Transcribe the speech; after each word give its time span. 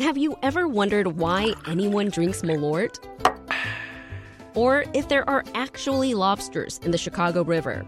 Have 0.00 0.16
you 0.16 0.34
ever 0.42 0.66
wondered 0.66 1.18
why 1.18 1.52
anyone 1.66 2.08
drinks 2.08 2.40
Malort? 2.40 2.98
Or 4.54 4.86
if 4.94 5.10
there 5.10 5.28
are 5.28 5.44
actually 5.54 6.14
lobsters 6.14 6.80
in 6.82 6.90
the 6.90 6.96
Chicago 6.96 7.44
River? 7.44 7.84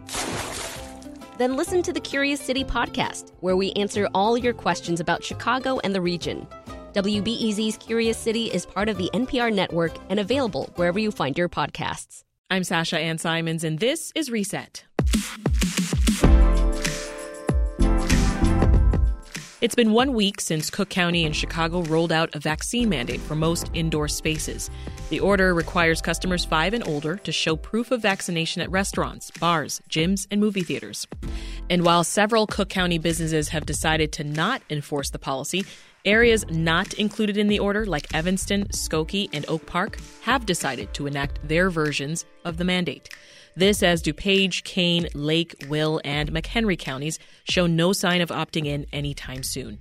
Then 1.39 1.57
listen 1.57 1.83
to 1.83 1.91
the 1.91 2.01
Curious 2.01 2.39
City 2.39 2.65
podcast, 2.65 3.33
where 3.41 3.57
we 3.57 3.73
answer 3.73 4.11
all 4.13 4.37
your 4.37 4.53
questions 4.53 5.01
about 5.01 5.25
Chicago 5.25 5.81
and 5.85 5.95
the 5.95 6.03
region. 6.03 6.47
WBEZ's 6.93 7.79
Curious 7.79 8.19
City 8.19 8.53
is 8.53 8.67
part 8.67 8.91
of 8.91 8.99
the 8.99 9.09
NPR 9.15 9.51
network 9.51 9.93
and 10.11 10.21
available 10.21 10.71
wherever 10.77 10.99
you 10.99 11.13
find 11.13 11.39
your 11.39 11.49
podcasts. 11.49 12.25
I'm 12.51 12.63
Sasha 12.63 12.99
Ann 12.99 13.17
Simons, 13.17 13.65
and 13.65 13.79
this 13.79 14.13
is 14.15 14.31
Reset. 14.31 14.85
It's 19.63 19.77
been 19.77 19.93
one 19.93 20.15
week 20.15 20.41
since 20.41 20.71
Cook 20.71 20.89
County 20.89 21.25
and 21.25 21.37
Chicago 21.37 21.83
rolled 21.83 22.11
out 22.11 22.35
a 22.35 22.41
vaccine 22.41 22.89
mandate 22.89 23.21
for 23.21 23.37
most 23.37 23.71
indoor 23.75 24.09
spaces. 24.09 24.69
The 25.09 25.21
order 25.21 25.55
requires 25.55 26.03
customers 26.03 26.45
five 26.45 26.75
and 26.75 26.85
older 26.85 27.15
to 27.19 27.31
show 27.31 27.55
proof 27.55 27.93
of 27.93 28.03
vaccination 28.03 28.61
at 28.61 28.73
restaurants, 28.73 29.31
bars, 29.31 29.81
gyms, 29.89 30.27
and 30.33 30.41
movie 30.41 30.65
theaters. 30.65 31.07
And 31.71 31.85
while 31.85 32.03
several 32.03 32.49
Cook 32.49 32.71
County 32.71 32.99
businesses 32.99 33.51
have 33.51 33.65
decided 33.65 34.11
to 34.15 34.25
not 34.25 34.63
enforce 34.69 35.11
the 35.11 35.21
policy, 35.21 35.65
areas 36.05 36.45
not 36.51 36.95
included 36.95 37.37
in 37.37 37.47
the 37.47 37.61
order, 37.61 37.87
like 37.87 38.13
Evanston, 38.13 38.65
Skokie, 38.73 39.29
and 39.33 39.45
Oak 39.47 39.65
Park, 39.67 39.97
have 40.23 40.45
decided 40.45 40.93
to 40.95 41.07
enact 41.07 41.39
their 41.47 41.71
versions 41.71 42.25
of 42.45 42.57
the 42.57 42.65
mandate. 42.65 43.11
This 43.55 43.83
as 43.83 44.03
DuPage, 44.03 44.65
Kane, 44.65 45.09
Lake, 45.15 45.55
Will, 45.69 46.01
and 46.05 46.33
McHenry 46.33 46.79
counties 46.79 47.19
show 47.45 47.67
no 47.67 47.93
sign 47.93 48.23
of 48.23 48.31
opting 48.31 48.67
in 48.67 48.87
anytime 48.93 49.43
soon. 49.43 49.79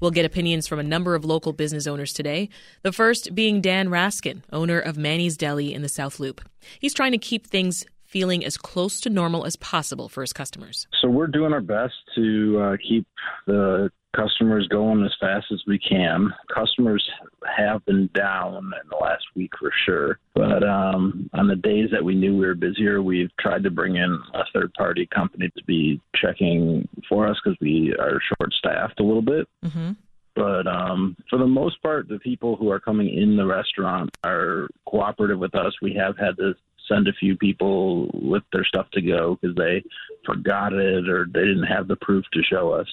We'll 0.00 0.10
get 0.10 0.24
opinions 0.24 0.66
from 0.66 0.78
a 0.78 0.84
number 0.84 1.14
of 1.14 1.24
local 1.24 1.52
business 1.52 1.86
owners 1.86 2.12
today. 2.12 2.48
The 2.82 2.92
first 2.92 3.34
being 3.34 3.60
Dan 3.60 3.88
Raskin, 3.88 4.42
owner 4.52 4.80
of 4.80 4.96
Manny's 4.96 5.36
Deli 5.36 5.72
in 5.72 5.82
the 5.82 5.88
South 5.88 6.18
Loop. 6.18 6.40
He's 6.80 6.94
trying 6.94 7.12
to 7.12 7.18
keep 7.18 7.46
things 7.46 7.84
feeling 8.04 8.44
as 8.44 8.56
close 8.56 9.00
to 9.00 9.10
normal 9.10 9.44
as 9.44 9.56
possible 9.56 10.08
for 10.08 10.20
his 10.20 10.32
customers. 10.32 10.86
So 11.00 11.08
we're 11.08 11.26
doing 11.26 11.52
our 11.52 11.60
best 11.60 11.94
to 12.14 12.60
uh, 12.60 12.76
keep 12.88 13.06
the 13.46 13.90
customers 14.14 14.66
going 14.68 15.04
as 15.04 15.14
fast 15.20 15.46
as 15.52 15.62
we 15.66 15.78
can. 15.78 16.32
Customers 16.54 17.08
have 17.56 17.84
been 17.84 18.08
down 18.14 18.56
in 18.56 18.88
the 18.88 18.96
last 19.00 19.24
week 19.34 19.50
for 19.58 19.72
sure, 19.84 20.18
but 20.34 20.62
um, 20.62 21.28
on 21.34 21.48
the 21.48 21.56
days 21.56 21.88
that 21.92 22.04
we 22.04 22.14
knew 22.14 22.36
we 22.36 22.46
were 22.46 22.54
busier, 22.54 23.02
we've 23.02 23.34
tried 23.38 23.62
to 23.64 23.70
bring 23.70 23.96
in 23.96 24.18
a 24.34 24.44
third 24.52 24.72
party 24.74 25.06
company 25.14 25.50
to 25.56 25.64
be 25.64 26.00
checking 26.14 26.88
for 27.08 27.26
us 27.26 27.36
because 27.42 27.58
we 27.60 27.94
are 27.98 28.20
short 28.20 28.52
staffed 28.54 29.00
a 29.00 29.04
little 29.04 29.22
bit. 29.22 29.48
Mm-hmm. 29.64 29.92
But 30.34 30.66
um, 30.66 31.16
for 31.30 31.38
the 31.38 31.46
most 31.46 31.80
part, 31.82 32.08
the 32.08 32.18
people 32.18 32.56
who 32.56 32.70
are 32.70 32.80
coming 32.80 33.08
in 33.08 33.36
the 33.36 33.46
restaurant 33.46 34.10
are 34.24 34.68
cooperative 34.86 35.38
with 35.38 35.54
us. 35.54 35.72
We 35.80 35.94
have 35.94 36.18
had 36.18 36.36
to 36.38 36.54
send 36.88 37.08
a 37.08 37.12
few 37.12 37.36
people 37.36 38.10
with 38.12 38.42
their 38.52 38.64
stuff 38.64 38.90
to 38.92 39.00
go 39.00 39.38
because 39.40 39.56
they 39.56 39.82
forgot 40.26 40.72
it 40.72 41.08
or 41.08 41.26
they 41.32 41.40
didn't 41.40 41.64
have 41.64 41.88
the 41.88 41.96
proof 41.96 42.24
to 42.32 42.42
show 42.42 42.72
us. 42.72 42.88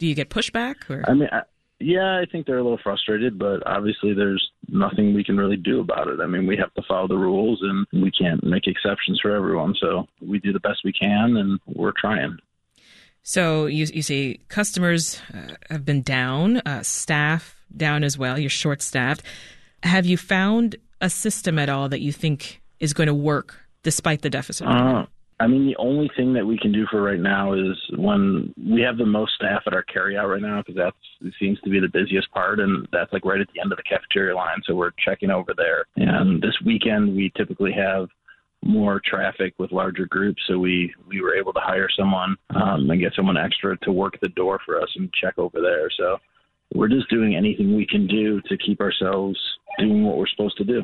Do 0.00 0.06
you 0.06 0.14
get 0.14 0.30
pushback? 0.30 0.90
Or? 0.90 1.04
I 1.08 1.14
mean, 1.14 1.28
I, 1.30 1.42
yeah, 1.78 2.18
I 2.18 2.24
think 2.30 2.46
they're 2.46 2.58
a 2.58 2.62
little 2.62 2.80
frustrated, 2.82 3.38
but 3.38 3.62
obviously 3.66 4.14
there's 4.14 4.50
nothing 4.68 5.14
we 5.14 5.22
can 5.22 5.36
really 5.36 5.56
do 5.56 5.80
about 5.80 6.08
it. 6.08 6.20
I 6.20 6.26
mean, 6.26 6.46
we 6.46 6.56
have 6.56 6.72
to 6.74 6.82
follow 6.88 7.06
the 7.06 7.16
rules 7.16 7.60
and 7.62 7.86
we 8.02 8.10
can't 8.10 8.42
make 8.42 8.66
exceptions 8.66 9.20
for 9.20 9.34
everyone. 9.34 9.74
So 9.78 10.06
we 10.20 10.38
do 10.38 10.52
the 10.52 10.60
best 10.60 10.80
we 10.84 10.92
can 10.92 11.36
and 11.36 11.60
we're 11.66 11.92
trying. 11.96 12.38
So 13.22 13.66
you, 13.66 13.86
you 13.92 14.02
say 14.02 14.38
customers 14.48 15.20
uh, 15.34 15.54
have 15.68 15.84
been 15.84 16.00
down, 16.02 16.58
uh, 16.58 16.82
staff 16.82 17.62
down 17.76 18.04
as 18.04 18.16
well. 18.16 18.38
You're 18.38 18.50
short 18.50 18.80
staffed. 18.82 19.22
Have 19.82 20.06
you 20.06 20.16
found 20.16 20.76
a 21.00 21.10
system 21.10 21.58
at 21.58 21.68
all 21.68 21.90
that 21.90 22.00
you 22.00 22.12
think 22.12 22.62
is 22.78 22.94
going 22.94 23.06
to 23.06 23.14
work 23.14 23.58
despite 23.82 24.22
the 24.22 24.30
deficit? 24.30 24.66
Uh, 24.66 25.06
I 25.40 25.46
mean, 25.46 25.66
the 25.66 25.76
only 25.76 26.10
thing 26.16 26.34
that 26.34 26.46
we 26.46 26.58
can 26.58 26.70
do 26.70 26.86
for 26.90 27.00
right 27.00 27.18
now 27.18 27.54
is 27.54 27.76
when 27.96 28.54
we 28.58 28.82
have 28.82 28.98
the 28.98 29.06
most 29.06 29.32
staff 29.36 29.62
at 29.66 29.72
our 29.72 29.84
carryout 29.84 30.30
right 30.30 30.42
now 30.42 30.60
because 30.60 30.76
that 30.76 30.92
seems 31.40 31.58
to 31.62 31.70
be 31.70 31.80
the 31.80 31.88
busiest 31.88 32.30
part, 32.30 32.60
and 32.60 32.86
that's 32.92 33.10
like 33.10 33.24
right 33.24 33.40
at 33.40 33.48
the 33.54 33.60
end 33.60 33.72
of 33.72 33.78
the 33.78 33.82
cafeteria 33.84 34.36
line. 34.36 34.60
So 34.66 34.74
we're 34.74 34.92
checking 35.02 35.30
over 35.30 35.54
there. 35.56 35.86
And 35.96 36.42
this 36.42 36.54
weekend 36.64 37.16
we 37.16 37.32
typically 37.38 37.72
have 37.72 38.08
more 38.62 39.00
traffic 39.02 39.54
with 39.58 39.72
larger 39.72 40.04
groups, 40.04 40.42
so 40.46 40.58
we 40.58 40.94
we 41.08 41.22
were 41.22 41.34
able 41.34 41.54
to 41.54 41.60
hire 41.60 41.88
someone 41.98 42.36
um, 42.50 42.90
and 42.90 43.00
get 43.00 43.14
someone 43.16 43.38
extra 43.38 43.78
to 43.78 43.92
work 43.92 44.18
the 44.20 44.28
door 44.28 44.60
for 44.66 44.78
us 44.78 44.90
and 44.96 45.10
check 45.14 45.38
over 45.38 45.62
there. 45.62 45.88
So 45.96 46.18
we're 46.74 46.88
just 46.88 47.08
doing 47.08 47.34
anything 47.34 47.74
we 47.74 47.86
can 47.86 48.06
do 48.06 48.42
to 48.42 48.58
keep 48.58 48.82
ourselves 48.82 49.38
doing 49.78 50.04
what 50.04 50.18
we're 50.18 50.28
supposed 50.28 50.58
to 50.58 50.64
do. 50.64 50.82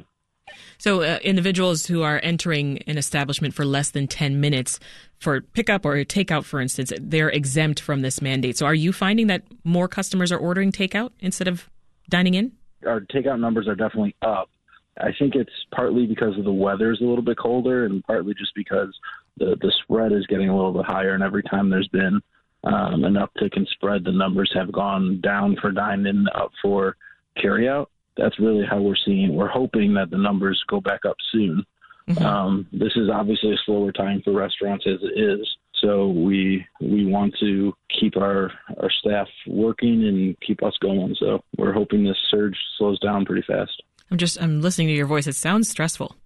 So, 0.79 1.03
uh, 1.03 1.19
individuals 1.23 1.87
who 1.87 2.03
are 2.03 2.21
entering 2.23 2.79
an 2.87 2.99
establishment 2.99 3.55
for 3.55 3.65
less 3.65 3.91
than 3.91 4.07
10 4.07 4.41
minutes 4.41 4.79
for 5.19 5.41
pickup 5.41 5.85
or 5.85 5.97
takeout, 6.05 6.45
for 6.45 6.61
instance, 6.61 6.93
they're 7.01 7.31
exempt 7.31 7.81
from 7.81 8.03
this 8.03 8.21
mandate. 8.21 8.57
So, 8.57 8.67
are 8.67 8.75
you 8.75 8.93
finding 8.93 9.27
that 9.29 9.43
more 9.65 9.89
customers 9.89 10.31
are 10.31 10.39
ordering 10.39 10.73
takeout 10.73 11.11
instead 11.21 11.49
of 11.49 11.69
dining 12.09 12.35
in? 12.35 12.53
Our 12.87 13.01
takeout 13.01 13.41
numbers 13.41 13.67
are 13.69 13.75
definitely 13.75 14.15
up. 14.23 14.51
I 14.99 15.11
think 15.19 15.35
it's 15.35 15.51
partly 15.75 16.07
because 16.07 16.39
of 16.39 16.45
the 16.45 16.53
weather 16.53 16.93
is 16.93 17.01
a 17.01 17.05
little 17.05 17.25
bit 17.25 17.39
colder, 17.39 17.85
and 17.85 18.03
partly 18.05 18.35
just 18.35 18.55
because 18.55 18.95
the 19.37 19.57
the 19.61 19.73
spread 19.83 20.13
is 20.13 20.27
getting 20.27 20.49
a 20.49 20.57
little 20.57 20.73
bit 20.73 20.87
higher. 20.87 21.15
And 21.15 21.23
every 21.23 21.43
time 21.43 21.69
there's 21.69 21.89
been 21.89 22.21
um, 22.65 23.05
an 23.05 23.15
uptick 23.15 23.57
in 23.57 23.67
spread, 23.73 24.05
the 24.05 24.13
numbers 24.13 24.51
have 24.55 24.73
gone 24.73 25.21
down 25.21 25.57
for 25.61 25.71
dine 25.71 26.07
in, 26.07 26.27
up 26.35 26.53
for 26.63 26.97
carryout 27.37 27.87
that's 28.17 28.39
really 28.39 28.65
how 28.69 28.81
we're 28.81 28.97
seeing. 29.05 29.35
We're 29.35 29.49
hoping 29.49 29.95
that 29.95 30.11
the 30.11 30.19
numbers 30.19 30.63
go 30.69 30.81
back 30.81 31.05
up 31.05 31.17
soon. 31.33 31.65
Mm-hmm. 32.09 32.25
Um, 32.25 32.67
this 32.73 32.93
is 32.97 33.11
obviously 33.13 33.53
a 33.53 33.59
slower 33.65 33.93
time 33.93 34.23
for 34.25 34.33
restaurants 34.33 34.87
as 34.87 34.99
it 35.03 35.19
is. 35.19 35.47
So 35.81 36.09
we 36.09 36.65
we 36.81 37.05
want 37.05 37.35
to 37.41 37.75
keep 38.01 38.17
our 38.17 38.51
our 38.81 38.91
staff 38.91 39.29
working 39.47 40.07
and 40.07 40.37
keep 40.41 40.63
us 40.63 40.75
going. 40.81 41.15
So 41.19 41.43
we're 41.59 41.73
hoping 41.73 42.05
this 42.05 42.17
surge 42.31 42.57
slows 42.79 42.99
down 43.01 43.25
pretty 43.25 43.43
fast. 43.47 43.83
I'm 44.11 44.19
just 44.19 44.41
I'm 44.41 44.61
listening 44.61 44.89
to 44.89 44.95
your 44.95 45.07
voice. 45.07 45.27
It 45.27 45.35
sounds 45.35 45.69
stressful. 45.69 46.17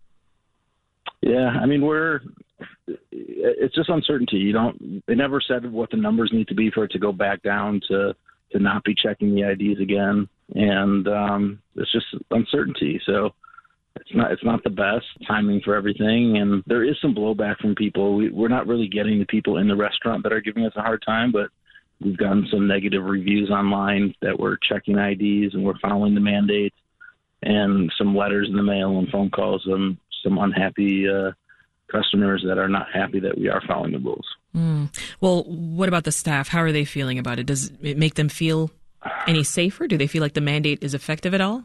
Yeah, 1.22 1.48
I 1.48 1.66
mean 1.66 1.82
we're 1.82 2.20
it's 3.10 3.74
just 3.74 3.88
uncertainty. 3.88 4.36
You 4.36 4.52
don't 4.52 5.02
they 5.06 5.14
never 5.14 5.40
said 5.40 5.70
what 5.70 5.90
the 5.90 5.96
numbers 5.96 6.30
need 6.32 6.48
to 6.48 6.54
be 6.54 6.70
for 6.70 6.84
it 6.84 6.92
to 6.92 6.98
go 6.98 7.10
back 7.10 7.42
down 7.42 7.80
to 7.88 8.14
to 8.52 8.58
not 8.58 8.84
be 8.84 8.94
checking 8.94 9.34
the 9.34 9.42
IDs 9.42 9.80
again 9.80 10.28
and 10.54 11.06
um, 11.08 11.62
it's 11.76 11.92
just 11.92 12.06
uncertainty. 12.30 13.00
So 13.06 13.30
it's 13.96 14.14
not 14.14 14.32
it's 14.32 14.44
not 14.44 14.62
the 14.64 14.70
best 14.70 15.06
timing 15.26 15.60
for 15.64 15.74
everything, 15.74 16.38
and 16.38 16.62
there 16.66 16.84
is 16.84 16.96
some 17.00 17.14
blowback 17.14 17.58
from 17.58 17.74
people. 17.74 18.16
We, 18.16 18.30
we're 18.30 18.48
not 18.48 18.66
really 18.66 18.88
getting 18.88 19.18
the 19.18 19.26
people 19.26 19.58
in 19.58 19.68
the 19.68 19.76
restaurant 19.76 20.22
that 20.22 20.32
are 20.32 20.40
giving 20.40 20.64
us 20.64 20.72
a 20.76 20.82
hard 20.82 21.02
time, 21.04 21.32
but 21.32 21.50
we've 22.00 22.16
gotten 22.16 22.46
some 22.50 22.66
negative 22.66 23.02
reviews 23.04 23.50
online 23.50 24.14
that 24.22 24.38
we're 24.38 24.56
checking 24.56 24.98
IDs 24.98 25.54
and 25.54 25.64
we're 25.64 25.78
following 25.78 26.14
the 26.14 26.20
mandates, 26.20 26.76
and 27.42 27.92
some 27.98 28.16
letters 28.16 28.48
in 28.48 28.56
the 28.56 28.62
mail 28.62 28.98
and 28.98 29.08
phone 29.08 29.30
calls 29.30 29.62
and 29.66 29.96
some 30.22 30.38
unhappy 30.38 31.08
uh, 31.08 31.32
customers 31.90 32.44
that 32.46 32.58
are 32.58 32.68
not 32.68 32.86
happy 32.92 33.20
that 33.20 33.36
we 33.36 33.48
are 33.48 33.62
following 33.66 33.92
the 33.92 33.98
rules. 33.98 34.26
Mm. 34.54 34.88
Well, 35.20 35.44
what 35.44 35.88
about 35.88 36.04
the 36.04 36.12
staff? 36.12 36.48
How 36.48 36.60
are 36.60 36.72
they 36.72 36.84
feeling 36.84 37.18
about 37.18 37.38
it? 37.38 37.46
Does 37.46 37.70
it 37.82 37.96
make 37.96 38.14
them 38.14 38.28
feel 38.28 38.70
any 39.26 39.44
safer? 39.44 39.86
Do 39.86 39.96
they 39.96 40.06
feel 40.06 40.22
like 40.22 40.34
the 40.34 40.40
mandate 40.40 40.82
is 40.82 40.94
effective 40.94 41.34
at 41.34 41.40
all? 41.40 41.64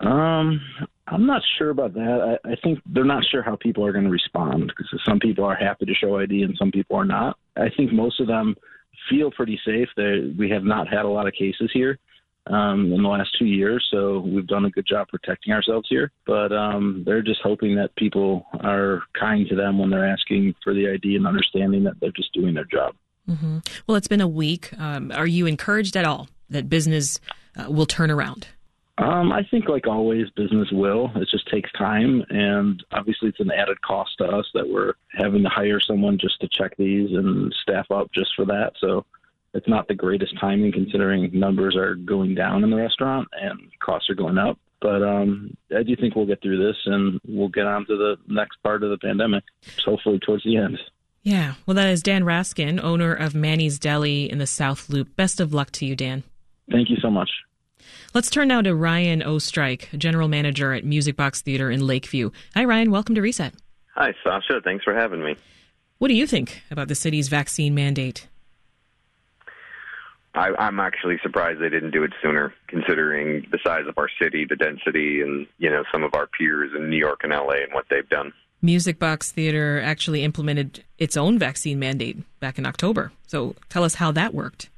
Um, 0.00 0.60
I'm 1.06 1.26
not 1.26 1.42
sure 1.58 1.70
about 1.70 1.94
that. 1.94 2.38
I, 2.44 2.52
I 2.52 2.56
think 2.62 2.80
they're 2.86 3.04
not 3.04 3.24
sure 3.30 3.42
how 3.42 3.56
people 3.56 3.84
are 3.86 3.92
going 3.92 4.04
to 4.04 4.10
respond 4.10 4.66
because 4.66 5.00
some 5.06 5.20
people 5.20 5.44
are 5.44 5.54
happy 5.54 5.84
to 5.86 5.94
show 5.94 6.18
ID 6.18 6.42
and 6.42 6.56
some 6.58 6.70
people 6.70 6.96
are 6.96 7.04
not. 7.04 7.36
I 7.56 7.68
think 7.76 7.92
most 7.92 8.20
of 8.20 8.26
them 8.26 8.56
feel 9.10 9.30
pretty 9.30 9.60
safe. 9.64 9.88
They, 9.96 10.32
we 10.38 10.50
have 10.50 10.64
not 10.64 10.88
had 10.88 11.04
a 11.04 11.08
lot 11.08 11.26
of 11.26 11.34
cases 11.34 11.70
here 11.72 11.98
um, 12.46 12.92
in 12.92 13.02
the 13.02 13.08
last 13.08 13.36
two 13.38 13.46
years, 13.46 13.86
so 13.90 14.20
we've 14.20 14.46
done 14.46 14.64
a 14.64 14.70
good 14.70 14.86
job 14.86 15.08
protecting 15.08 15.52
ourselves 15.52 15.86
here. 15.88 16.10
But 16.26 16.52
um, 16.52 17.02
they're 17.06 17.22
just 17.22 17.40
hoping 17.42 17.76
that 17.76 17.94
people 17.96 18.46
are 18.60 19.02
kind 19.18 19.46
to 19.48 19.54
them 19.54 19.78
when 19.78 19.90
they're 19.90 20.08
asking 20.08 20.54
for 20.62 20.74
the 20.74 20.88
ID 20.88 21.16
and 21.16 21.26
understanding 21.26 21.84
that 21.84 21.94
they're 22.00 22.12
just 22.12 22.32
doing 22.32 22.54
their 22.54 22.64
job. 22.64 22.94
Mm-hmm. 23.28 23.58
Well, 23.86 23.96
it's 23.96 24.08
been 24.08 24.20
a 24.20 24.28
week. 24.28 24.70
Um, 24.78 25.12
are 25.12 25.26
you 25.26 25.46
encouraged 25.46 25.96
at 25.96 26.04
all 26.04 26.28
that 26.50 26.68
business 26.68 27.20
uh, 27.56 27.70
will 27.70 27.86
turn 27.86 28.10
around? 28.10 28.48
Um, 28.98 29.32
I 29.32 29.42
think, 29.50 29.68
like 29.68 29.88
always, 29.88 30.30
business 30.30 30.68
will. 30.70 31.10
It 31.16 31.28
just 31.28 31.50
takes 31.50 31.70
time, 31.72 32.24
and 32.30 32.80
obviously, 32.92 33.28
it's 33.28 33.40
an 33.40 33.50
added 33.50 33.80
cost 33.82 34.12
to 34.18 34.24
us 34.24 34.46
that 34.54 34.68
we're 34.68 34.92
having 35.12 35.42
to 35.42 35.48
hire 35.48 35.80
someone 35.80 36.16
just 36.16 36.40
to 36.42 36.48
check 36.48 36.76
these 36.76 37.10
and 37.10 37.52
staff 37.62 37.90
up 37.90 38.12
just 38.14 38.30
for 38.36 38.44
that. 38.44 38.72
So, 38.80 39.04
it's 39.52 39.66
not 39.66 39.88
the 39.88 39.94
greatest 39.94 40.38
timing 40.40 40.70
considering 40.70 41.28
numbers 41.32 41.76
are 41.76 41.96
going 41.96 42.36
down 42.36 42.62
in 42.62 42.70
the 42.70 42.76
restaurant 42.76 43.28
and 43.32 43.60
costs 43.80 44.10
are 44.10 44.14
going 44.14 44.38
up. 44.38 44.58
But 44.80 45.02
um, 45.02 45.56
I 45.74 45.82
do 45.82 45.96
think 45.96 46.14
we'll 46.14 46.26
get 46.26 46.42
through 46.42 46.64
this, 46.64 46.76
and 46.84 47.20
we'll 47.26 47.48
get 47.48 47.66
on 47.66 47.86
to 47.86 47.96
the 47.96 48.16
next 48.28 48.62
part 48.62 48.82
of 48.82 48.90
the 48.90 48.98
pandemic, 48.98 49.42
hopefully 49.84 50.18
towards 50.18 50.44
the 50.44 50.56
end. 50.56 50.78
Yeah. 51.24 51.54
Well, 51.66 51.74
that 51.74 51.88
is 51.88 52.02
Dan 52.02 52.22
Raskin, 52.22 52.82
owner 52.82 53.14
of 53.14 53.34
Manny's 53.34 53.78
Deli 53.78 54.30
in 54.30 54.38
the 54.38 54.46
South 54.46 54.90
Loop. 54.90 55.16
Best 55.16 55.40
of 55.40 55.54
luck 55.54 55.70
to 55.72 55.86
you, 55.86 55.96
Dan. 55.96 56.22
Thank 56.70 56.90
you 56.90 56.96
so 57.00 57.10
much. 57.10 57.30
Let's 58.12 58.30
turn 58.30 58.48
now 58.48 58.60
to 58.60 58.74
Ryan 58.74 59.22
Oestreich, 59.22 59.98
general 59.98 60.28
manager 60.28 60.72
at 60.74 60.84
Music 60.84 61.16
Box 61.16 61.40
Theater 61.40 61.70
in 61.70 61.86
Lakeview. 61.86 62.30
Hi, 62.54 62.64
Ryan. 62.64 62.90
Welcome 62.90 63.14
to 63.14 63.22
Reset. 63.22 63.54
Hi, 63.94 64.14
Sasha. 64.22 64.60
Thanks 64.62 64.84
for 64.84 64.94
having 64.94 65.24
me. 65.24 65.36
What 65.98 66.08
do 66.08 66.14
you 66.14 66.26
think 66.26 66.62
about 66.70 66.88
the 66.88 66.94
city's 66.94 67.28
vaccine 67.28 67.74
mandate? 67.74 68.28
I, 70.34 70.50
I'm 70.58 70.80
actually 70.80 71.18
surprised 71.22 71.60
they 71.60 71.68
didn't 71.68 71.92
do 71.92 72.02
it 72.02 72.12
sooner, 72.22 72.52
considering 72.66 73.46
the 73.50 73.58
size 73.64 73.84
of 73.88 73.96
our 73.96 74.08
city, 74.20 74.44
the 74.44 74.56
density, 74.56 75.22
and 75.22 75.46
you 75.58 75.70
know 75.70 75.84
some 75.92 76.02
of 76.02 76.14
our 76.14 76.26
peers 76.26 76.72
in 76.76 76.90
New 76.90 76.98
York 76.98 77.20
and 77.22 77.32
LA 77.32 77.62
and 77.62 77.72
what 77.72 77.86
they've 77.88 78.08
done. 78.08 78.32
Music 78.64 78.98
Box 78.98 79.30
Theater 79.30 79.78
actually 79.82 80.24
implemented 80.24 80.82
its 80.98 81.18
own 81.18 81.38
vaccine 81.38 81.78
mandate 81.78 82.16
back 82.40 82.58
in 82.58 82.64
October. 82.64 83.12
So 83.26 83.54
tell 83.68 83.84
us 83.84 83.96
how 83.96 84.10
that 84.12 84.32
worked. 84.32 84.70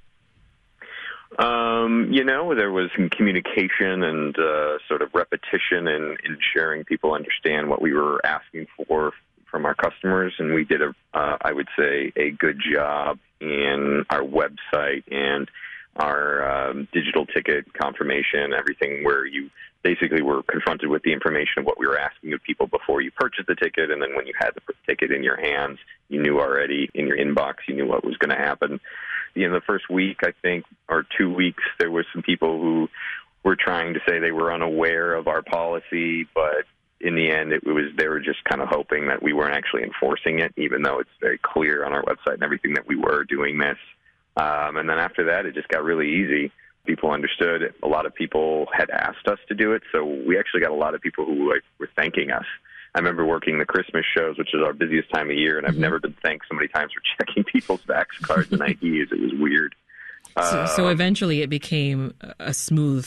Um, 1.38 2.09
you 2.11 2.25
know, 2.25 2.55
there 2.55 2.73
was 2.73 2.91
some 2.97 3.09
communication 3.11 4.03
and 4.03 4.37
uh, 4.37 4.79
sort 4.88 5.03
of 5.03 5.15
repetition 5.15 5.87
and 5.87 6.19
in, 6.25 6.37
ensuring 6.37 6.85
people 6.85 7.12
understand 7.15 7.69
what 7.69 7.81
we 7.81 7.93
were 7.93 8.25
asking 8.27 8.67
for 8.77 9.12
from 9.50 9.65
our 9.65 9.75
customers, 9.75 10.35
and 10.38 10.53
we 10.53 10.65
did 10.65 10.83
a, 10.83 10.93
uh, 11.15 11.37
I 11.41 11.53
would 11.53 11.69
say, 11.79 12.12
a 12.17 12.33
good 12.33 12.61
job 12.73 13.19
in 13.41 14.05
our 14.11 14.23
website 14.23 15.05
and 15.12 15.49
our 15.94 16.71
um, 16.71 16.88
digital 16.93 17.25
ticket 17.27 17.73
confirmation, 17.75 18.53
everything 18.53 19.05
where 19.05 19.25
you 19.25 19.50
basically 19.87 20.21
we 20.21 20.33
were 20.33 20.43
confronted 20.43 20.88
with 20.88 21.03
the 21.05 21.12
information 21.12 21.61
of 21.61 21.65
what 21.65 21.79
we 21.79 21.87
were 21.87 21.99
asking 21.99 22.33
of 22.33 22.43
people 22.43 22.67
before 22.67 23.00
you 23.00 23.12
purchased 23.12 23.47
the 23.47 23.55
ticket, 23.55 23.88
and 23.93 24.03
then 24.03 24.17
when 24.17 24.27
you 24.27 24.33
had 24.37 24.50
the 24.55 24.75
ticket 24.85 25.12
in 25.12 25.23
your 25.23 25.41
hands, 25.41 25.79
you 26.09 26.21
knew 26.21 26.41
already 26.41 26.91
in 26.93 27.06
your 27.06 27.17
inbox, 27.17 27.55
you 27.69 27.75
knew 27.77 27.87
what 27.87 28.05
was 28.05 28.17
going 28.17 28.37
to 28.37 28.43
happen. 28.43 28.81
In 29.37 29.53
the 29.53 29.61
first 29.61 29.88
week, 29.88 30.19
I 30.25 30.33
think, 30.43 30.65
or 30.88 31.06
two 31.17 31.33
weeks, 31.33 31.62
there 31.79 31.91
were 31.91 32.05
some 32.12 32.23
people 32.23 32.61
who 32.61 32.88
were 33.44 33.55
trying 33.55 33.94
to 33.94 34.00
say 34.09 34.19
they 34.19 34.33
were 34.33 34.53
unaware 34.53 35.15
of 35.15 35.29
our 35.29 35.43
policy, 35.43 36.27
but 36.35 36.65
in 37.00 37.15
the 37.15 37.31
end, 37.31 37.53
it 37.53 37.65
was 37.65 37.85
they 37.97 38.09
were 38.09 38.19
just 38.19 38.43
kind 38.43 38.61
of 38.61 38.69
hoping 38.69 39.06
that 39.06 39.23
we 39.23 39.33
weren't 39.35 39.55
actually 39.55 39.85
enforcing 39.85 40.41
it, 40.41 40.53
even 40.56 40.83
though 40.83 40.99
it's 40.99 41.11
very 41.21 41.38
clear 41.38 41.85
on 41.85 41.93
our 41.93 42.03
website 42.03 42.35
and 42.35 42.43
everything 42.43 42.75
that 42.75 42.88
we 42.88 42.97
were 42.97 43.23
doing 43.23 43.59
this. 43.59 43.79
Um, 44.37 44.79
and 44.79 44.88
then 44.88 44.99
after 44.99 45.25
that, 45.27 45.47
it 45.47 45.55
just 45.55 45.69
got 45.69 45.85
really 45.85 46.09
easy. 46.09 46.50
People 46.87 47.11
understood. 47.11 47.75
A 47.83 47.88
lot 47.88 48.06
of 48.06 48.15
people 48.15 48.67
had 48.73 48.91
asked 48.91 49.27
us 49.27 49.38
to 49.49 49.55
do 49.55 49.73
it, 49.73 49.83
so 49.93 50.05
we 50.05 50.38
actually 50.38 50.61
got 50.61 50.71
a 50.71 50.75
lot 50.75 50.94
of 50.94 51.00
people 51.00 51.25
who 51.25 51.50
like, 51.50 51.62
were 51.79 51.91
thanking 51.97 52.31
us. 52.31 52.44
I 52.94 52.99
remember 52.99 53.27
working 53.27 53.59
the 53.59 53.67
Christmas 53.67 54.05
shows, 54.17 54.38
which 54.38 54.55
is 54.55 54.62
our 54.65 54.73
busiest 54.73 55.11
time 55.12 55.31
of 55.31 55.37
year, 55.37 55.59
and 55.59 55.67
I've 55.67 55.75
mm-hmm. 55.75 55.83
never 55.83 55.99
been 55.99 56.17
thanked 56.23 56.47
so 56.49 56.55
many 56.55 56.69
times 56.69 56.93
for 56.93 57.03
checking 57.27 57.44
people's 57.44 57.83
vax 57.83 58.06
cards 58.23 58.50
and 58.53 58.62
IDs. 58.62 59.12
It 59.12 59.21
was 59.21 59.33
weird. 59.38 59.75
So, 60.38 60.43
uh, 60.43 60.67
so 60.67 60.88
eventually, 60.88 61.43
it 61.43 61.49
became 61.49 62.15
a 62.38 62.55
smooth 62.55 63.06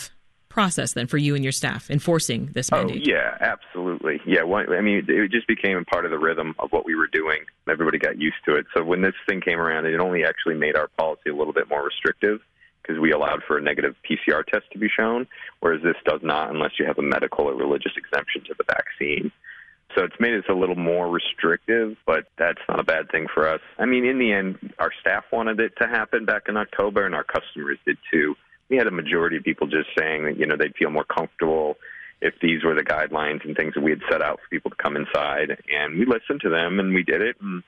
process 0.50 0.94
then 0.94 1.08
for 1.08 1.18
you 1.18 1.36
and 1.36 1.44
your 1.44 1.52
staff 1.52 1.90
enforcing 1.90 2.48
this 2.48 2.70
oh, 2.74 2.78
mandate? 2.78 3.04
Oh, 3.08 3.12
yeah, 3.12 3.38
absolutely. 3.40 4.20
Yeah, 4.26 4.44
well, 4.44 4.66
I 4.70 4.82
mean, 4.82 5.06
it 5.08 5.32
just 5.32 5.48
became 5.48 5.78
a 5.78 5.86
part 5.86 6.06
of 6.06 6.12
the 6.12 6.20
rhythm 6.20 6.56
of 6.60 6.72
what 6.72 6.86
we 6.86 6.96
were 6.96 7.08
doing. 7.08 7.46
Everybody 7.70 7.98
got 7.98 8.20
used 8.20 8.38
to 8.46 8.56
it. 8.56 8.66
So 8.76 8.84
when 8.84 9.02
this 9.02 9.14
thing 9.28 9.42
came 9.42 9.60
around, 9.60 9.86
it 9.86 10.00
only 10.00 10.26
actually 10.26 10.56
made 10.56 10.76
our 10.76 10.90
policy 10.98 11.30
a 11.30 11.36
little 11.36 11.54
bit 11.54 11.70
more 11.70 11.84
restrictive 11.84 12.42
because 12.82 13.00
we 13.00 13.12
allowed 13.12 13.44
for 13.48 13.58
a 13.58 13.62
negative 13.62 13.96
PCR 14.10 14.46
test 14.46 14.66
to 14.72 14.80
be 14.80 14.90
shown, 14.90 15.28
whereas 15.60 15.82
this 15.84 15.96
does 16.06 16.22
not 16.24 16.50
unless 16.50 16.72
you 16.80 16.86
have 16.86 16.98
a 16.98 17.04
medical 17.04 17.46
or 17.46 17.56
religious 17.56 17.94
exemption 17.98 18.44
to 18.46 18.56
the 18.58 18.64
vaccine. 18.64 19.32
So 19.96 20.04
it's 20.04 20.20
made 20.20 20.36
us 20.36 20.46
a 20.50 20.54
little 20.54 20.76
more 20.76 21.10
restrictive, 21.10 21.98
but 22.06 22.28
that's 22.38 22.62
not 22.70 22.80
a 22.80 22.84
bad 22.84 23.10
thing 23.12 23.28
for 23.34 23.48
us. 23.48 23.62
I 23.80 23.86
mean, 23.86 24.06
in 24.06 24.20
the 24.20 24.32
end, 24.32 24.74
our 24.78 24.92
staff 25.02 25.26
wanted 25.32 25.60
it 25.60 25.74
to 25.82 25.88
happen 25.88 26.26
back 26.26 26.44
in 26.48 26.58
October, 26.58 27.06
and 27.06 27.16
our 27.16 27.24
customers 27.24 27.80
did 27.86 27.98
too 28.12 28.36
we 28.70 28.78
had 28.78 28.88
a 28.88 28.92
majority 28.92 29.38
of 29.38 29.44
people 29.44 29.68
just 29.68 29.90
saying 29.98 30.26
that 30.26 30.38
you 30.38 30.46
know 30.46 30.56
they'd 30.56 30.76
feel 30.76 30.92
more 30.92 31.04
comfortable 31.04 31.78
if 32.22 32.34
these 32.42 32.64
were 32.64 32.76
the 32.76 32.84
guidelines 32.84 33.44
and 33.46 33.56
things 33.56 33.74
that 33.74 33.82
we 33.82 33.92
had 33.92 34.02
set 34.10 34.22
out 34.22 34.40
for 34.40 34.50
people 34.50 34.70
to 34.70 34.78
come 34.78 34.96
inside. 34.96 35.58
And 35.74 35.98
we 35.98 36.06
listened 36.06 36.42
to 36.42 36.50
them 36.50 36.80
and 36.80 36.94
we 36.94 37.02
did 37.02 37.22
it. 37.22 37.38
And 37.42 37.64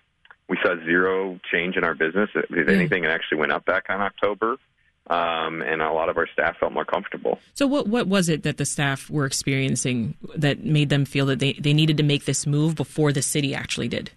we 0.50 0.58
saw 0.62 0.76
zero 0.86 1.40
change 1.52 1.78
in 1.78 1.86
our 1.86 1.96
business. 1.96 2.30
If 2.36 2.68
anything, 2.68 3.06
it 3.06 3.12
actually 3.12 3.38
went 3.38 3.54
up 3.54 3.66
back 3.66 3.86
on 3.88 4.02
October. 4.02 4.58
Um, 5.08 5.62
and 5.62 5.82
a 5.82 5.92
lot 5.92 6.10
of 6.10 6.18
our 6.18 6.28
staff 6.28 6.58
felt 6.60 6.72
more 6.72 6.86
comfortable. 6.86 7.40
So, 7.54 7.68
what 7.68 7.88
what 7.88 8.08
was 8.08 8.30
it 8.30 8.44
that 8.44 8.58
the 8.58 8.66
staff 8.66 9.10
were 9.10 9.26
experiencing 9.26 10.16
that 10.36 10.64
made 10.64 10.90
them 10.90 11.06
feel 11.06 11.26
that 11.26 11.40
they, 11.40 11.54
they 11.54 11.74
needed 11.74 11.98
to 11.98 12.04
make 12.04 12.26
this 12.26 12.46
move 12.46 12.76
before 12.76 13.12
the 13.12 13.22
city 13.22 13.54
actually 13.56 13.88
did? 13.88 14.12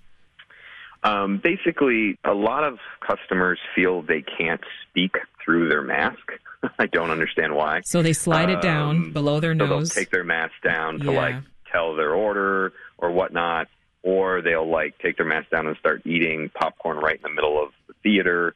Um, 1.04 1.40
basically, 1.42 2.18
a 2.24 2.32
lot 2.32 2.64
of 2.64 2.78
customers 3.06 3.58
feel 3.74 4.02
they 4.02 4.22
can't 4.22 4.62
speak 4.88 5.16
through 5.44 5.68
their 5.68 5.82
mask. 5.82 6.32
I 6.78 6.86
don't 6.86 7.10
understand 7.10 7.54
why. 7.54 7.82
So 7.84 8.02
they 8.02 8.14
slide 8.14 8.48
it 8.48 8.62
down 8.62 8.96
um, 8.96 9.12
below 9.12 9.38
their 9.38 9.52
so 9.52 9.66
nose. 9.66 9.90
They'll 9.90 10.02
take 10.02 10.10
their 10.10 10.24
mask 10.24 10.54
down 10.62 11.00
to 11.00 11.12
yeah. 11.12 11.18
like 11.18 11.34
tell 11.70 11.94
their 11.94 12.14
order 12.14 12.72
or 12.96 13.10
whatnot, 13.10 13.68
or 14.02 14.40
they'll 14.40 14.68
like 14.68 14.98
take 14.98 15.18
their 15.18 15.26
mask 15.26 15.50
down 15.50 15.66
and 15.66 15.76
start 15.76 16.06
eating 16.06 16.50
popcorn 16.54 16.96
right 16.96 17.16
in 17.16 17.22
the 17.22 17.30
middle 17.30 17.62
of 17.62 17.72
the 17.86 17.94
theater. 18.02 18.54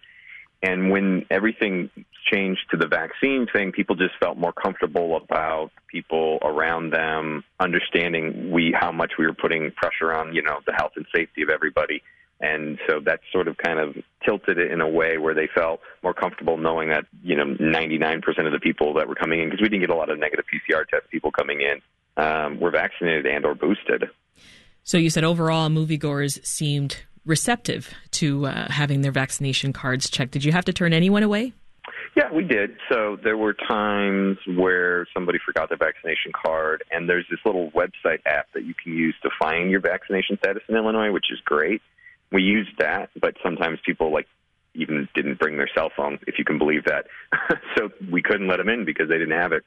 And 0.62 0.90
when 0.90 1.24
everything 1.30 1.90
changed 2.30 2.62
to 2.70 2.76
the 2.76 2.86
vaccine 2.86 3.46
thing, 3.52 3.72
people 3.72 3.94
just 3.96 4.14
felt 4.20 4.36
more 4.36 4.52
comfortable 4.52 5.16
about 5.16 5.70
people 5.90 6.38
around 6.42 6.92
them 6.92 7.44
understanding 7.60 8.50
we 8.50 8.74
how 8.78 8.92
much 8.92 9.12
we 9.18 9.26
were 9.26 9.34
putting 9.34 9.70
pressure 9.72 10.12
on, 10.12 10.34
you 10.34 10.42
know, 10.42 10.58
the 10.66 10.72
health 10.72 10.92
and 10.96 11.06
safety 11.14 11.42
of 11.42 11.48
everybody. 11.48 12.02
And 12.40 12.78
so 12.88 13.00
that 13.04 13.20
sort 13.32 13.48
of 13.48 13.56
kind 13.56 13.80
of 13.80 13.96
tilted 14.24 14.58
it 14.58 14.70
in 14.70 14.80
a 14.80 14.88
way 14.88 15.18
where 15.18 15.34
they 15.34 15.48
felt 15.52 15.80
more 16.02 16.14
comfortable 16.14 16.56
knowing 16.56 16.88
that, 16.90 17.04
you 17.22 17.34
know, 17.36 17.44
99% 17.44 18.18
of 18.46 18.52
the 18.52 18.60
people 18.60 18.94
that 18.94 19.08
were 19.08 19.16
coming 19.16 19.40
in, 19.40 19.46
because 19.46 19.60
we 19.60 19.68
didn't 19.68 19.82
get 19.82 19.90
a 19.90 19.96
lot 19.96 20.10
of 20.10 20.18
negative 20.18 20.44
PCR 20.46 20.86
test 20.86 21.10
people 21.10 21.32
coming 21.32 21.60
in, 21.60 21.80
um, 22.22 22.60
were 22.60 22.70
vaccinated 22.70 23.26
and 23.26 23.44
or 23.44 23.54
boosted. 23.54 24.04
So 24.84 24.98
you 24.98 25.10
said 25.10 25.24
overall 25.24 25.68
moviegoers 25.68 26.44
seemed 26.46 27.04
receptive 27.28 27.92
to 28.12 28.46
uh, 28.46 28.70
having 28.70 29.02
their 29.02 29.12
vaccination 29.12 29.72
cards 29.72 30.10
checked. 30.10 30.32
Did 30.32 30.44
you 30.44 30.52
have 30.52 30.64
to 30.64 30.72
turn 30.72 30.92
anyone 30.92 31.22
away? 31.22 31.52
Yeah, 32.16 32.32
we 32.32 32.42
did. 32.42 32.70
So 32.90 33.16
there 33.22 33.36
were 33.36 33.54
times 33.54 34.38
where 34.56 35.06
somebody 35.14 35.38
forgot 35.44 35.68
their 35.68 35.78
vaccination 35.78 36.32
card, 36.32 36.82
and 36.90 37.08
there's 37.08 37.26
this 37.30 37.38
little 37.44 37.70
website 37.70 38.20
app 38.26 38.46
that 38.54 38.64
you 38.64 38.74
can 38.74 38.92
use 38.92 39.14
to 39.22 39.30
find 39.38 39.70
your 39.70 39.80
vaccination 39.80 40.36
status 40.38 40.62
in 40.68 40.74
Illinois, 40.74 41.12
which 41.12 41.26
is 41.30 41.38
great 41.44 41.80
we 42.32 42.42
used 42.42 42.70
that, 42.78 43.10
but 43.20 43.34
sometimes 43.42 43.78
people 43.84 44.12
like 44.12 44.26
even 44.74 45.08
didn't 45.14 45.38
bring 45.38 45.56
their 45.56 45.70
cell 45.74 45.90
phone, 45.96 46.18
if 46.26 46.38
you 46.38 46.44
can 46.44 46.58
believe 46.58 46.84
that. 46.84 47.06
so 47.76 47.90
we 48.10 48.22
couldn't 48.22 48.48
let 48.48 48.58
them 48.58 48.68
in 48.68 48.84
because 48.84 49.08
they 49.08 49.18
didn't 49.18 49.38
have 49.38 49.52
it. 49.52 49.64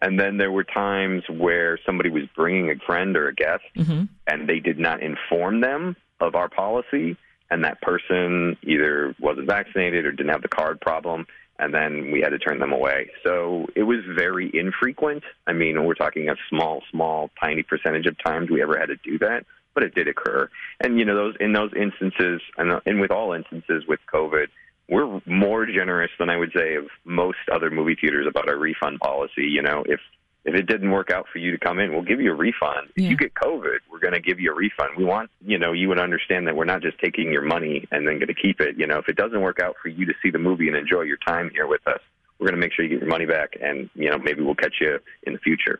And 0.00 0.18
then 0.18 0.36
there 0.36 0.50
were 0.50 0.64
times 0.64 1.22
where 1.30 1.78
somebody 1.86 2.10
was 2.10 2.24
bringing 2.34 2.70
a 2.70 2.74
friend 2.84 3.16
or 3.16 3.28
a 3.28 3.34
guest, 3.34 3.62
mm-hmm. 3.76 4.04
and 4.26 4.48
they 4.48 4.58
did 4.58 4.78
not 4.78 5.00
inform 5.00 5.60
them 5.60 5.96
of 6.22 6.34
our 6.34 6.48
policy, 6.48 7.16
and 7.50 7.64
that 7.64 7.80
person 7.82 8.56
either 8.62 9.14
wasn't 9.20 9.46
vaccinated 9.46 10.06
or 10.06 10.12
didn't 10.12 10.32
have 10.32 10.42
the 10.42 10.48
card 10.48 10.80
problem, 10.80 11.26
and 11.58 11.74
then 11.74 12.10
we 12.10 12.20
had 12.20 12.30
to 12.30 12.38
turn 12.38 12.58
them 12.58 12.72
away. 12.72 13.10
So 13.24 13.66
it 13.76 13.82
was 13.82 13.98
very 14.16 14.50
infrequent. 14.52 15.22
I 15.46 15.52
mean, 15.52 15.84
we're 15.84 15.94
talking 15.94 16.28
a 16.28 16.36
small, 16.48 16.82
small, 16.90 17.30
tiny 17.40 17.62
percentage 17.62 18.06
of 18.06 18.16
times 18.22 18.50
we 18.50 18.62
ever 18.62 18.78
had 18.78 18.86
to 18.86 18.96
do 18.96 19.18
that 19.18 19.44
but 19.74 19.82
it 19.82 19.94
did 19.94 20.08
occur. 20.08 20.50
And 20.80 20.98
you 20.98 21.04
know, 21.04 21.14
those 21.14 21.34
in 21.40 21.52
those 21.52 21.72
instances, 21.74 22.40
and, 22.58 22.80
and 22.86 23.00
with 23.00 23.10
all 23.10 23.32
instances 23.32 23.84
with 23.86 24.00
COVID, 24.12 24.48
we're 24.88 25.20
more 25.26 25.66
generous 25.66 26.10
than 26.18 26.28
I 26.28 26.36
would 26.36 26.52
say 26.54 26.74
of 26.74 26.86
most 27.04 27.38
other 27.52 27.70
movie 27.70 27.96
theaters 27.98 28.26
about 28.28 28.48
our 28.48 28.58
refund 28.58 29.00
policy. 29.00 29.44
You 29.44 29.62
know, 29.62 29.84
if 29.86 30.00
if 30.44 30.54
it 30.54 30.66
didn't 30.66 30.90
work 30.90 31.10
out 31.10 31.26
for 31.32 31.38
you 31.38 31.52
to 31.52 31.58
come 31.58 31.78
in, 31.78 31.92
we'll 31.92 32.02
give 32.02 32.20
you 32.20 32.32
a 32.32 32.34
refund. 32.34 32.88
If 32.96 33.04
you 33.04 33.16
get 33.16 33.34
COVID, 33.34 33.78
we're 33.90 34.00
going 34.00 34.14
to 34.14 34.20
give 34.20 34.40
you 34.40 34.50
a 34.52 34.54
refund. 34.54 34.90
We 34.96 35.04
want, 35.04 35.30
you 35.40 35.58
know, 35.58 35.72
you 35.72 35.88
would 35.88 36.00
understand 36.00 36.46
that 36.48 36.56
we're 36.56 36.64
not 36.64 36.82
just 36.82 36.98
taking 36.98 37.32
your 37.32 37.42
money 37.42 37.86
and 37.92 38.06
then 38.06 38.16
going 38.16 38.26
to 38.26 38.34
keep 38.34 38.60
it. 38.60 38.76
You 38.76 38.86
know, 38.86 38.98
if 38.98 39.08
it 39.08 39.16
doesn't 39.16 39.40
work 39.40 39.60
out 39.60 39.76
for 39.80 39.88
you 39.88 40.04
to 40.06 40.12
see 40.22 40.30
the 40.30 40.38
movie 40.38 40.66
and 40.68 40.76
enjoy 40.76 41.02
your 41.02 41.18
time 41.18 41.50
here 41.54 41.66
with 41.66 41.86
us, 41.86 42.00
we're 42.38 42.48
going 42.48 42.60
to 42.60 42.60
make 42.60 42.72
sure 42.72 42.84
you 42.84 42.90
get 42.90 43.00
your 43.00 43.08
money 43.08 43.26
back 43.26 43.50
and, 43.60 43.88
you 43.94 44.10
know, 44.10 44.18
maybe 44.18 44.42
we'll 44.42 44.56
catch 44.56 44.74
you 44.80 44.98
in 45.22 45.32
the 45.32 45.38
future. 45.38 45.78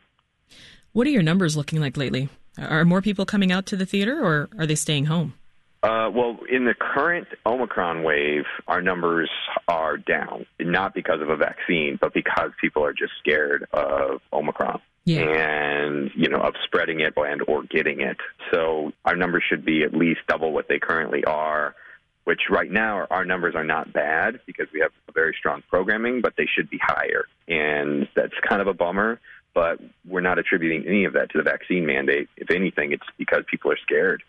What 0.93 1.07
are 1.07 1.09
your 1.11 1.23
numbers 1.23 1.57
looking 1.57 1.81
like 1.81 1.97
lately? 1.97 2.29
Are 2.57 2.85
more 2.85 3.01
people 3.01 3.25
coming 3.25 3.51
out 3.51 3.65
to 3.65 3.75
the 3.75 3.85
theater 3.85 4.23
or 4.23 4.47
are 4.57 4.65
they 4.65 4.75
staying 4.75 5.05
home? 5.05 5.33
Uh, 5.83 6.09
well, 6.09 6.39
in 6.49 6.63
the 6.63 6.73
current 6.73 7.27
Omicron 7.45 8.03
wave, 8.03 8.45
our 8.69 8.81
numbers 8.81 9.29
are 9.67 9.97
down, 9.97 10.45
not 10.57 10.93
because 10.93 11.21
of 11.21 11.27
a 11.27 11.35
vaccine, 11.35 11.97
but 11.99 12.13
because 12.13 12.51
people 12.61 12.85
are 12.85 12.93
just 12.93 13.11
scared 13.19 13.67
of 13.73 14.21
Omicron. 14.31 14.81
Yeah. 15.05 15.23
and 15.23 16.11
you 16.15 16.29
know 16.29 16.39
of 16.39 16.53
spreading 16.63 17.01
it 17.01 17.13
and 17.17 17.41
or 17.49 17.63
getting 17.63 17.99
it. 17.99 18.15
So 18.53 18.93
our 19.03 19.17
numbers 19.17 19.43
should 19.49 19.65
be 19.65 19.83
at 19.83 19.93
least 19.93 20.21
double 20.29 20.53
what 20.53 20.69
they 20.69 20.79
currently 20.79 21.25
are. 21.25 21.75
Which 22.23 22.43
right 22.49 22.71
now 22.71 23.05
our 23.11 23.25
numbers 23.25 23.53
are 23.53 23.65
not 23.65 23.91
bad 23.91 24.39
because 24.45 24.67
we 24.73 24.79
have 24.79 24.91
a 25.09 25.11
very 25.11 25.35
strong 25.37 25.61
programming, 25.69 26.21
but 26.21 26.35
they 26.37 26.45
should 26.45 26.69
be 26.69 26.79
higher, 26.81 27.25
and 27.49 28.07
that's 28.15 28.33
kind 28.47 28.61
of 28.61 28.67
a 28.67 28.73
bummer 28.73 29.19
but 29.53 29.79
we're 30.07 30.21
not 30.21 30.39
attributing 30.39 30.83
any 30.87 31.05
of 31.05 31.13
that 31.13 31.29
to 31.31 31.37
the 31.37 31.43
vaccine 31.43 31.85
mandate. 31.85 32.27
If 32.37 32.49
anything, 32.49 32.91
it's 32.91 33.05
because 33.17 33.43
people 33.49 33.71
are 33.71 33.77
scared. 33.77 34.23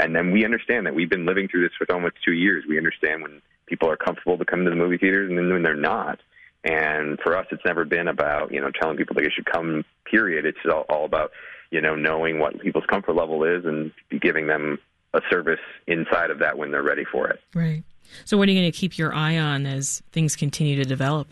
And 0.00 0.14
then 0.14 0.32
we 0.32 0.44
understand 0.44 0.86
that 0.86 0.94
we've 0.94 1.10
been 1.10 1.26
living 1.26 1.48
through 1.48 1.62
this 1.62 1.72
for 1.76 1.90
almost 1.92 2.16
two 2.24 2.32
years. 2.32 2.64
We 2.68 2.78
understand 2.78 3.22
when 3.22 3.40
people 3.66 3.90
are 3.90 3.96
comfortable 3.96 4.38
to 4.38 4.44
come 4.44 4.64
to 4.64 4.70
the 4.70 4.76
movie 4.76 4.98
theaters 4.98 5.28
and 5.28 5.38
then 5.38 5.50
when 5.52 5.62
they're 5.62 5.74
not. 5.74 6.20
And 6.64 7.18
for 7.20 7.36
us, 7.36 7.46
it's 7.50 7.64
never 7.64 7.84
been 7.84 8.08
about 8.08 8.52
you 8.52 8.60
know 8.60 8.70
telling 8.70 8.96
people 8.96 9.14
that 9.14 9.22
they 9.22 9.30
should 9.30 9.46
come. 9.46 9.84
Period. 10.04 10.44
It's 10.44 10.58
all, 10.70 10.84
all 10.88 11.04
about 11.04 11.30
you 11.70 11.80
know 11.80 11.94
knowing 11.94 12.38
what 12.38 12.60
people's 12.60 12.86
comfort 12.86 13.14
level 13.14 13.44
is 13.44 13.64
and 13.64 13.92
giving 14.20 14.46
them 14.46 14.78
a 15.14 15.20
service 15.30 15.60
inside 15.86 16.30
of 16.30 16.40
that 16.40 16.58
when 16.58 16.70
they're 16.70 16.82
ready 16.82 17.04
for 17.04 17.28
it. 17.28 17.40
Right. 17.54 17.84
So, 18.24 18.36
what 18.36 18.48
are 18.48 18.52
you 18.52 18.60
going 18.60 18.70
to 18.70 18.76
keep 18.76 18.98
your 18.98 19.14
eye 19.14 19.38
on 19.38 19.66
as 19.66 20.02
things 20.12 20.36
continue 20.36 20.76
to 20.76 20.84
develop? 20.84 21.28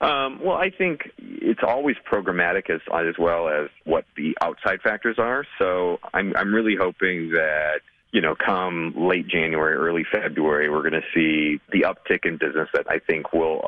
Um, 0.00 0.40
well, 0.42 0.56
I 0.56 0.70
think 0.70 1.10
it's 1.18 1.60
always 1.66 1.96
programmatic 2.10 2.68
as 2.68 2.80
as 2.92 3.14
well 3.18 3.48
as 3.48 3.70
what 3.84 4.04
the 4.16 4.36
outside 4.42 4.82
factors 4.82 5.16
are. 5.18 5.44
So 5.58 5.98
I'm 6.12 6.36
I'm 6.36 6.54
really 6.54 6.76
hoping 6.78 7.30
that 7.30 7.80
you 8.16 8.22
know, 8.22 8.34
come 8.34 8.94
late 8.96 9.28
January, 9.28 9.74
early 9.74 10.04
February, 10.10 10.70
we're 10.70 10.80
going 10.80 10.92
to 10.92 11.02
see 11.14 11.60
the 11.70 11.82
uptick 11.82 12.24
in 12.24 12.38
business 12.38 12.66
that 12.72 12.86
I 12.88 12.98
think 12.98 13.34
will 13.34 13.58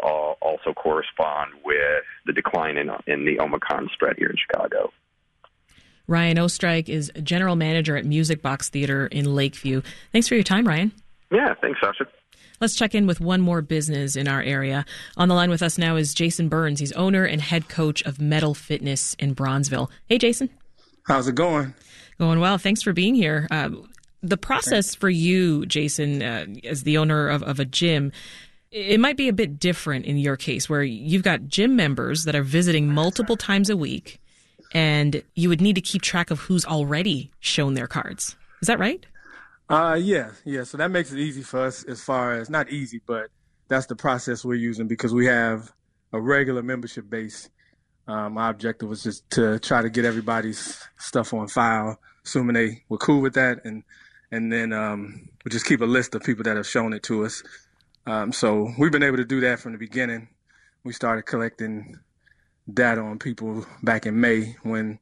also 0.40 0.73
correspond 0.73 1.52
with 1.66 2.04
the 2.25 2.32
decline 2.32 2.78
in 2.78 2.90
in 3.06 3.26
the 3.26 3.40
Omicron 3.40 3.90
spread 3.92 4.16
here 4.16 4.28
in 4.28 4.37
Chicago. 4.37 4.90
Ryan 6.06 6.38
Oestreich 6.38 6.88
is 6.88 7.12
general 7.23 7.56
manager 7.56 7.97
at 7.99 8.06
Music 8.06 8.40
Box 8.40 8.70
Theater 8.70 9.06
in 9.08 9.35
Lakeview. 9.35 9.82
Thanks 10.12 10.28
for 10.28 10.35
your 10.35 10.44
time, 10.44 10.66
Ryan. 10.66 10.92
Yeah, 11.30 11.52
thanks, 11.61 11.78
Sasha. 11.82 12.06
Let's 12.60 12.74
check 12.74 12.94
in 12.94 13.06
with 13.06 13.20
one 13.20 13.40
more 13.40 13.62
business 13.62 14.16
in 14.16 14.28
our 14.28 14.42
area. 14.42 14.84
On 15.16 15.28
the 15.28 15.34
line 15.34 15.50
with 15.50 15.62
us 15.62 15.78
now 15.78 15.96
is 15.96 16.14
Jason 16.14 16.48
Burns. 16.48 16.80
He's 16.80 16.92
owner 16.92 17.24
and 17.24 17.40
head 17.40 17.68
coach 17.68 18.02
of 18.02 18.20
Metal 18.20 18.54
Fitness 18.54 19.14
in 19.18 19.34
Bronzeville. 19.34 19.90
Hey, 20.06 20.18
Jason. 20.18 20.50
How's 21.06 21.28
it 21.28 21.34
going? 21.34 21.74
Going 22.18 22.40
well. 22.40 22.58
Thanks 22.58 22.82
for 22.82 22.92
being 22.92 23.14
here. 23.14 23.46
Uh, 23.50 23.70
the 24.22 24.36
process 24.36 24.94
for 24.94 25.08
you, 25.08 25.64
Jason, 25.66 26.22
uh, 26.22 26.46
as 26.64 26.82
the 26.82 26.98
owner 26.98 27.28
of, 27.28 27.42
of 27.44 27.60
a 27.60 27.64
gym, 27.64 28.12
it 28.70 29.00
might 29.00 29.16
be 29.16 29.28
a 29.28 29.32
bit 29.32 29.58
different 29.58 30.04
in 30.04 30.18
your 30.18 30.36
case 30.36 30.68
where 30.68 30.82
you've 30.82 31.22
got 31.22 31.46
gym 31.46 31.76
members 31.76 32.24
that 32.24 32.34
are 32.34 32.42
visiting 32.42 32.88
multiple 32.88 33.36
times 33.36 33.70
a 33.70 33.76
week 33.76 34.20
and 34.72 35.22
you 35.34 35.48
would 35.48 35.60
need 35.60 35.74
to 35.74 35.80
keep 35.80 36.02
track 36.02 36.30
of 36.30 36.40
who's 36.40 36.64
already 36.64 37.30
shown 37.40 37.74
their 37.74 37.86
cards. 37.86 38.36
Is 38.60 38.68
that 38.68 38.78
right? 38.78 39.04
Uh, 39.68 39.98
yeah, 40.00 40.30
yeah. 40.44 40.64
So 40.64 40.78
that 40.78 40.90
makes 40.90 41.12
it 41.12 41.18
easy 41.18 41.42
for 41.42 41.64
us 41.66 41.84
as 41.84 42.02
far 42.02 42.34
as 42.34 42.48
not 42.48 42.70
easy, 42.70 43.02
but 43.06 43.28
that's 43.68 43.87
the 43.87 43.96
process 43.96 44.44
we're 44.44 44.54
using 44.54 44.88
because 44.88 45.12
we 45.12 45.26
have 45.26 45.72
a 46.12 46.20
regular 46.20 46.62
membership 46.62 47.08
base. 47.10 47.50
Um, 48.06 48.34
my 48.34 48.48
objective 48.48 48.88
was 48.88 49.02
just 49.02 49.28
to 49.32 49.58
try 49.58 49.82
to 49.82 49.90
get 49.90 50.06
everybody's 50.06 50.82
stuff 50.98 51.34
on 51.34 51.48
file, 51.48 51.98
assuming 52.25 52.54
they 52.54 52.82
were 52.88 52.96
cool 52.96 53.20
with 53.20 53.34
that, 53.34 53.64
and 53.64 53.82
and 54.32 54.50
then 54.50 54.72
um, 54.72 55.28
we 55.44 55.50
just 55.50 55.66
keep 55.66 55.82
a 55.82 55.87
list 55.87 56.14
of 56.14 56.22
people 56.22 56.44
that 56.44 56.56
have 56.56 56.66
shown 56.66 56.94
it 56.94 57.02
to 57.04 57.26
us. 57.26 57.42
Um, 58.06 58.32
so 58.32 58.70
we've 58.78 58.92
been 58.92 59.02
able 59.02 59.18
to 59.18 59.25
do 59.25 59.40
that 59.40 59.60
from 59.60 59.72
the 59.72 59.78
beginning. 59.78 60.28
We 60.84 60.94
started 60.94 61.22
collecting 61.22 61.98
data 62.72 63.02
on 63.02 63.18
people 63.18 63.66
back 63.82 64.06
in 64.06 64.18
May 64.18 64.56
when 64.62 64.98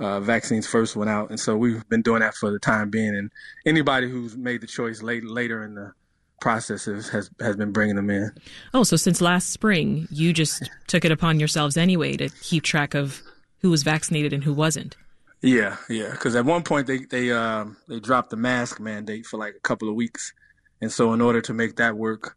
uh, 0.00 0.20
vaccines 0.20 0.66
first 0.66 0.96
went 0.96 1.10
out, 1.10 1.30
and 1.30 1.40
so 1.40 1.56
we've 1.56 1.88
been 1.88 2.02
doing 2.02 2.20
that 2.20 2.34
for 2.34 2.50
the 2.50 2.58
time 2.58 2.90
being. 2.90 3.16
And 3.16 3.30
anybody 3.66 4.08
who's 4.08 4.36
made 4.36 4.60
the 4.60 4.66
choice 4.66 5.02
late, 5.02 5.24
later 5.24 5.62
in 5.64 5.74
the 5.74 5.92
process 6.40 6.84
has, 6.84 7.08
has 7.40 7.56
been 7.56 7.72
bringing 7.72 7.96
them 7.96 8.10
in. 8.10 8.30
Oh, 8.72 8.84
so 8.84 8.96
since 8.96 9.20
last 9.20 9.50
spring, 9.50 10.06
you 10.10 10.32
just 10.32 10.70
took 10.86 11.04
it 11.04 11.10
upon 11.10 11.40
yourselves 11.40 11.76
anyway 11.76 12.16
to 12.16 12.28
keep 12.28 12.62
track 12.62 12.94
of 12.94 13.22
who 13.58 13.70
was 13.70 13.82
vaccinated 13.82 14.32
and 14.32 14.44
who 14.44 14.54
wasn't. 14.54 14.96
Yeah, 15.40 15.76
yeah. 15.88 16.10
Because 16.10 16.34
at 16.34 16.44
one 16.44 16.62
point 16.62 16.86
they 16.86 16.98
they 16.98 17.32
um, 17.32 17.76
they 17.88 18.00
dropped 18.00 18.30
the 18.30 18.36
mask 18.36 18.80
mandate 18.80 19.26
for 19.26 19.36
like 19.36 19.54
a 19.56 19.60
couple 19.60 19.88
of 19.88 19.94
weeks, 19.94 20.32
and 20.80 20.92
so 20.92 21.12
in 21.12 21.20
order 21.20 21.40
to 21.42 21.54
make 21.54 21.76
that 21.76 21.96
work, 21.96 22.36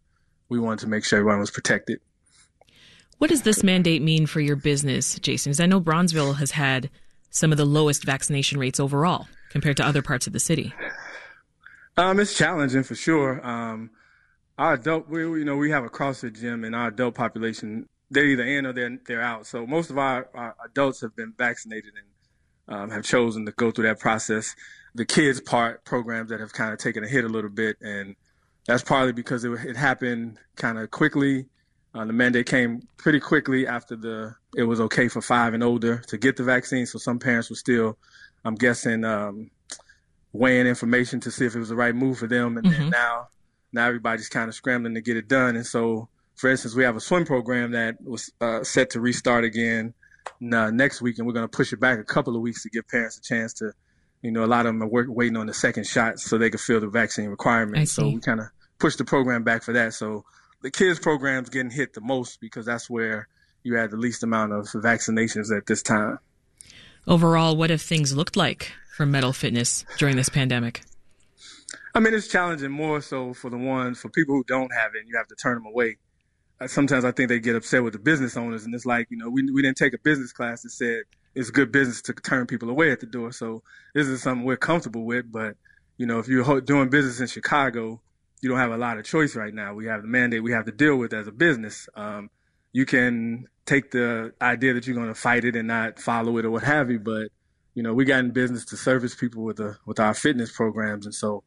we 0.49 0.59
wanted 0.59 0.79
to 0.79 0.87
make 0.87 1.03
sure 1.05 1.19
everyone 1.19 1.39
was 1.39 1.51
protected. 1.51 1.99
What 3.17 3.29
does 3.29 3.43
this 3.43 3.63
mandate 3.63 4.01
mean 4.01 4.25
for 4.25 4.39
your 4.39 4.55
business, 4.55 5.19
Jason? 5.19 5.51
Because 5.51 5.59
I 5.59 5.67
know 5.67 5.79
Bronzeville 5.79 6.37
has 6.37 6.51
had 6.51 6.89
some 7.31 7.51
of 7.51 7.57
the 7.57 7.65
lowest 7.65 8.03
vaccination 8.03 8.59
rates 8.59 8.79
overall 8.79 9.27
compared 9.49 9.77
to 9.77 9.85
other 9.85 10.01
parts 10.01 10.27
of 10.27 10.33
the 10.33 10.39
city. 10.39 10.73
Um, 11.97 12.19
it's 12.19 12.37
challenging 12.37 12.83
for 12.83 12.95
sure. 12.95 13.45
Um, 13.45 13.89
our 14.57 14.73
adult, 14.73 15.09
we 15.09 15.21
you 15.21 15.43
know 15.43 15.57
we 15.57 15.71
have 15.71 15.83
a 15.83 15.89
CrossFit 15.89 16.39
gym, 16.39 16.63
and 16.63 16.75
our 16.75 16.87
adult 16.87 17.15
population 17.15 17.87
they're 18.11 18.25
either 18.25 18.43
in 18.43 18.65
or 18.65 18.73
they're 18.73 18.99
they're 19.07 19.21
out. 19.21 19.47
So 19.47 19.65
most 19.65 19.89
of 19.89 19.97
our, 19.97 20.29
our 20.35 20.55
adults 20.65 21.01
have 21.01 21.15
been 21.15 21.33
vaccinated 21.37 21.93
and 21.95 22.77
um, 22.77 22.89
have 22.91 23.03
chosen 23.03 23.45
to 23.45 23.51
go 23.53 23.71
through 23.71 23.87
that 23.87 23.99
process. 23.99 24.55
The 24.93 25.05
kids 25.05 25.39
part 25.41 25.83
programs 25.85 26.29
that 26.29 26.41
have 26.41 26.53
kind 26.53 26.73
of 26.73 26.79
taken 26.79 27.03
a 27.03 27.07
hit 27.07 27.23
a 27.23 27.29
little 27.29 27.49
bit, 27.49 27.77
and 27.81 28.15
that's 28.67 28.83
partly 28.83 29.13
because 29.13 29.43
it, 29.45 29.51
it 29.65 29.77
happened 29.77 30.37
kind 30.55 30.77
of 30.77 30.91
quickly. 30.91 31.45
Uh, 31.93 32.05
the 32.05 32.13
mandate 32.13 32.45
came 32.45 32.87
pretty 32.97 33.19
quickly 33.19 33.67
after 33.67 33.95
the 33.95 34.33
it 34.55 34.63
was 34.63 34.79
okay 34.79 35.07
for 35.07 35.21
five 35.21 35.53
and 35.53 35.63
older 35.63 35.97
to 36.07 36.17
get 36.17 36.37
the 36.37 36.43
vaccine. 36.43 36.85
So 36.85 36.99
some 36.99 37.19
parents 37.19 37.49
were 37.49 37.55
still, 37.55 37.97
I'm 38.45 38.55
guessing, 38.55 39.03
um, 39.03 39.51
weighing 40.33 40.67
information 40.67 41.19
to 41.21 41.31
see 41.31 41.45
if 41.45 41.55
it 41.55 41.59
was 41.59 41.69
the 41.69 41.75
right 41.75 41.95
move 41.95 42.17
for 42.19 42.27
them. 42.27 42.57
And 42.57 42.65
mm-hmm. 42.65 42.89
now, 42.89 43.27
now 43.73 43.87
everybody's 43.87 44.29
kind 44.29 44.47
of 44.47 44.55
scrambling 44.55 44.95
to 44.95 45.01
get 45.01 45.17
it 45.17 45.27
done. 45.27 45.55
And 45.55 45.65
so, 45.65 46.07
for 46.35 46.49
instance, 46.49 46.75
we 46.75 46.83
have 46.83 46.95
a 46.95 47.01
swim 47.01 47.25
program 47.25 47.71
that 47.71 48.01
was 48.01 48.31
uh, 48.39 48.63
set 48.63 48.91
to 48.91 49.01
restart 49.01 49.43
again 49.43 49.93
uh, 50.41 50.71
next 50.71 51.01
week, 51.01 51.17
and 51.17 51.27
we're 51.27 51.33
going 51.33 51.47
to 51.47 51.57
push 51.57 51.73
it 51.73 51.79
back 51.79 51.99
a 51.99 52.03
couple 52.03 52.35
of 52.35 52.41
weeks 52.41 52.63
to 52.63 52.69
give 52.69 52.87
parents 52.87 53.17
a 53.17 53.21
chance 53.21 53.53
to, 53.55 53.73
you 54.21 54.31
know, 54.31 54.43
a 54.43 54.47
lot 54.47 54.65
of 54.65 54.73
them 54.73 54.81
are 54.81 54.87
work, 54.87 55.07
waiting 55.09 55.37
on 55.37 55.47
the 55.47 55.53
second 55.53 55.85
shot 55.85 56.19
so 56.19 56.37
they 56.37 56.49
can 56.49 56.59
fill 56.59 56.79
the 56.79 56.87
vaccine 56.87 57.29
requirements. 57.29 57.91
So 57.91 58.07
we 58.07 58.19
kind 58.19 58.39
of 58.39 58.47
pushed 58.79 58.97
the 58.97 59.05
program 59.05 59.43
back 59.43 59.63
for 59.63 59.73
that. 59.73 59.93
So 59.93 60.25
the 60.61 60.71
kids 60.71 60.99
program's 60.99 61.49
getting 61.49 61.71
hit 61.71 61.93
the 61.93 62.01
most 62.01 62.39
because 62.39 62.65
that's 62.65 62.89
where 62.89 63.27
you 63.63 63.75
had 63.75 63.91
the 63.91 63.97
least 63.97 64.23
amount 64.23 64.53
of 64.53 64.65
vaccinations 64.65 65.55
at 65.55 65.65
this 65.65 65.83
time. 65.83 66.19
Overall, 67.07 67.55
what 67.55 67.69
have 67.69 67.81
things 67.81 68.15
looked 68.15 68.35
like 68.35 68.71
for 68.95 69.05
Metal 69.05 69.33
Fitness 69.33 69.85
during 69.97 70.15
this 70.15 70.29
pandemic? 70.29 70.83
I 71.93 71.99
mean, 71.99 72.13
it's 72.13 72.27
challenging 72.27 72.71
more 72.71 73.01
so 73.01 73.33
for 73.33 73.49
the 73.49 73.57
ones, 73.57 73.99
for 73.99 74.09
people 74.09 74.35
who 74.35 74.43
don't 74.45 74.71
have 74.73 74.91
it, 74.95 74.99
and 74.99 75.09
you 75.09 75.17
have 75.17 75.27
to 75.27 75.35
turn 75.35 75.55
them 75.55 75.65
away 75.65 75.97
uh, 76.61 76.67
sometimes 76.67 77.03
I 77.03 77.11
think 77.11 77.29
they 77.29 77.39
get 77.39 77.55
upset 77.55 77.83
with 77.83 77.93
the 77.93 77.99
business 77.99 78.37
owners, 78.37 78.65
and 78.65 78.75
it's 78.75 78.85
like 78.85 79.07
you 79.09 79.17
know 79.17 79.29
we 79.29 79.49
we 79.51 79.61
didn't 79.61 79.77
take 79.77 79.93
a 79.93 79.97
business 79.97 80.31
class 80.31 80.61
that 80.61 80.69
said 80.69 81.03
it's 81.33 81.49
good 81.49 81.71
business 81.71 82.01
to 82.03 82.13
turn 82.13 82.45
people 82.45 82.69
away 82.69 82.91
at 82.91 82.99
the 82.99 83.07
door. 83.07 83.31
So 83.31 83.63
this 83.95 84.07
is 84.07 84.21
something 84.21 84.45
we're 84.45 84.57
comfortable 84.57 85.03
with. 85.03 85.31
But 85.31 85.55
you 85.97 86.05
know, 86.05 86.19
if 86.19 86.27
you're 86.27 86.61
doing 86.61 86.89
business 86.89 87.19
in 87.19 87.27
Chicago, 87.27 87.99
you 88.41 88.49
don't 88.49 88.59
have 88.59 88.71
a 88.71 88.77
lot 88.77 88.97
of 88.97 89.05
choice 89.05 89.35
right 89.35 89.53
now. 89.53 89.73
We 89.73 89.85
have 89.85 90.01
the 90.01 90.07
mandate 90.07 90.43
we 90.43 90.51
have 90.51 90.65
to 90.65 90.71
deal 90.71 90.97
with 90.97 91.13
as 91.13 91.27
a 91.27 91.31
business. 91.31 91.87
Um, 91.95 92.29
you 92.73 92.85
can 92.85 93.47
take 93.65 93.91
the 93.91 94.33
idea 94.41 94.73
that 94.73 94.87
you're 94.87 94.95
going 94.95 95.07
to 95.07 95.15
fight 95.15 95.45
it 95.45 95.55
and 95.55 95.67
not 95.67 95.99
follow 95.99 96.37
it 96.37 96.45
or 96.45 96.51
what 96.51 96.63
have 96.63 96.89
you, 96.89 96.99
but 96.99 97.29
you 97.73 97.83
know, 97.83 97.93
we 97.93 98.05
got 98.05 98.19
in 98.19 98.31
business 98.31 98.65
to 98.65 98.77
service 98.77 99.15
people 99.15 99.43
with 99.43 99.57
the 99.57 99.77
with 99.85 99.99
our 99.99 100.13
fitness 100.13 100.51
programs, 100.51 101.05
and 101.05 101.15
so 101.15 101.43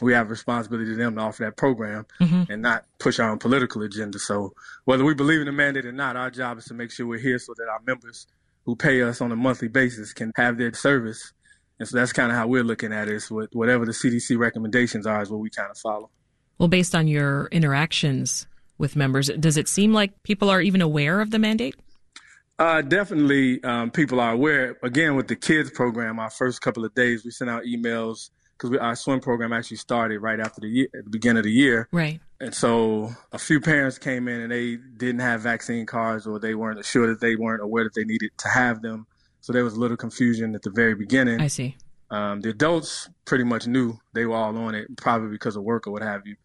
we 0.00 0.12
have 0.14 0.26
a 0.26 0.30
responsibility 0.30 0.90
to 0.90 0.96
them 0.96 1.16
to 1.16 1.20
offer 1.20 1.44
that 1.44 1.56
program 1.56 2.06
mm-hmm. 2.20 2.50
and 2.50 2.62
not 2.62 2.84
push 2.98 3.18
our 3.20 3.30
own 3.30 3.38
political 3.38 3.82
agenda. 3.82 4.18
So 4.18 4.54
whether 4.84 5.04
we 5.04 5.14
believe 5.14 5.40
in 5.40 5.46
the 5.46 5.52
mandate 5.52 5.84
or 5.84 5.92
not, 5.92 6.16
our 6.16 6.30
job 6.30 6.58
is 6.58 6.64
to 6.66 6.74
make 6.74 6.90
sure 6.90 7.06
we're 7.06 7.18
here 7.18 7.38
so 7.38 7.52
that 7.56 7.68
our 7.68 7.80
members 7.86 8.26
who 8.64 8.74
pay 8.74 9.02
us 9.02 9.20
on 9.20 9.30
a 9.32 9.36
monthly 9.36 9.68
basis 9.68 10.12
can 10.12 10.32
have 10.36 10.56
their 10.56 10.72
service. 10.72 11.32
And 11.78 11.86
so 11.86 11.98
that's 11.98 12.12
kind 12.12 12.30
of 12.30 12.38
how 12.38 12.46
we're 12.46 12.64
looking 12.64 12.92
at 12.92 13.08
it. 13.08 13.14
Is 13.14 13.30
with 13.30 13.50
whatever 13.52 13.84
the 13.84 13.92
CDC 13.92 14.38
recommendations 14.38 15.06
are 15.06 15.20
is 15.20 15.30
what 15.30 15.40
we 15.40 15.50
kind 15.50 15.70
of 15.70 15.76
follow. 15.76 16.10
Well, 16.62 16.68
based 16.68 16.94
on 16.94 17.08
your 17.08 17.48
interactions 17.50 18.46
with 18.78 18.94
members, 18.94 19.28
does 19.30 19.56
it 19.56 19.66
seem 19.66 19.92
like 19.92 20.22
people 20.22 20.48
are 20.48 20.60
even 20.60 20.80
aware 20.80 21.20
of 21.20 21.32
the 21.32 21.40
mandate? 21.40 21.74
Uh, 22.56 22.82
definitely, 22.82 23.60
um, 23.64 23.90
people 23.90 24.20
are 24.20 24.30
aware. 24.30 24.78
Again, 24.84 25.16
with 25.16 25.26
the 25.26 25.34
kids 25.34 25.72
program, 25.72 26.20
our 26.20 26.30
first 26.30 26.60
couple 26.60 26.84
of 26.84 26.94
days, 26.94 27.24
we 27.24 27.32
sent 27.32 27.50
out 27.50 27.64
emails 27.64 28.30
because 28.56 28.78
our 28.78 28.94
swim 28.94 29.18
program 29.18 29.52
actually 29.52 29.78
started 29.78 30.20
right 30.20 30.38
after 30.38 30.60
the 30.60 30.68
year, 30.68 30.86
at 30.96 31.02
the 31.02 31.10
beginning 31.10 31.38
of 31.38 31.44
the 31.44 31.50
year. 31.50 31.88
Right. 31.90 32.20
And 32.40 32.54
so 32.54 33.12
a 33.32 33.40
few 33.40 33.60
parents 33.60 33.98
came 33.98 34.28
in 34.28 34.42
and 34.42 34.52
they 34.52 34.76
didn't 34.76 35.22
have 35.22 35.40
vaccine 35.40 35.84
cards 35.84 36.28
or 36.28 36.38
they 36.38 36.54
weren't 36.54 36.84
sure 36.84 37.08
that 37.08 37.20
they 37.20 37.34
weren't 37.34 37.60
aware 37.60 37.82
that 37.82 37.94
they 37.94 38.04
needed 38.04 38.30
to 38.38 38.46
have 38.46 38.82
them. 38.82 39.08
So 39.40 39.52
there 39.52 39.64
was 39.64 39.74
a 39.74 39.80
little 39.80 39.96
confusion 39.96 40.54
at 40.54 40.62
the 40.62 40.70
very 40.70 40.94
beginning. 40.94 41.40
I 41.40 41.48
see. 41.48 41.74
Um, 42.12 42.42
the 42.42 42.50
adults 42.50 43.08
pretty 43.24 43.44
much 43.44 43.66
knew 43.66 43.96
they 44.12 44.26
were 44.26 44.36
all 44.36 44.56
on 44.56 44.74
it, 44.74 44.86
probably 44.98 45.30
because 45.30 45.56
of 45.56 45.64
work 45.64 45.86
or 45.86 45.92
what 45.92 46.02
have 46.02 46.26
you. 46.26 46.36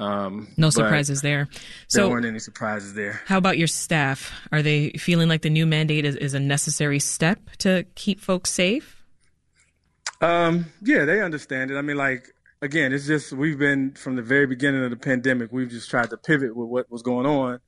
Um, 0.00 0.48
no 0.56 0.70
surprises 0.70 1.22
there. 1.22 1.48
So 1.86 2.00
there 2.00 2.10
weren't 2.10 2.26
any 2.26 2.40
surprises 2.40 2.94
there. 2.94 3.20
How 3.26 3.38
about 3.38 3.56
your 3.56 3.68
staff? 3.68 4.32
Are 4.50 4.60
they 4.60 4.90
feeling 4.90 5.28
like 5.28 5.42
the 5.42 5.50
new 5.50 5.66
mandate 5.66 6.04
is, 6.04 6.16
is 6.16 6.34
a 6.34 6.40
necessary 6.40 6.98
step 6.98 7.38
to 7.58 7.86
keep 7.94 8.18
folks 8.18 8.50
safe? 8.50 9.04
Um, 10.20 10.66
yeah, 10.82 11.04
they 11.04 11.20
understand 11.22 11.70
it. 11.70 11.76
I 11.76 11.82
mean, 11.82 11.96
like 11.96 12.26
again, 12.60 12.92
it's 12.92 13.06
just 13.06 13.32
we've 13.32 13.58
been 13.58 13.92
from 13.92 14.16
the 14.16 14.22
very 14.22 14.46
beginning 14.46 14.82
of 14.82 14.90
the 14.90 14.96
pandemic. 14.96 15.52
We've 15.52 15.70
just 15.70 15.88
tried 15.88 16.10
to 16.10 16.16
pivot 16.16 16.56
with 16.56 16.68
what 16.68 16.90
was 16.90 17.02
going 17.02 17.26
on, 17.26 17.60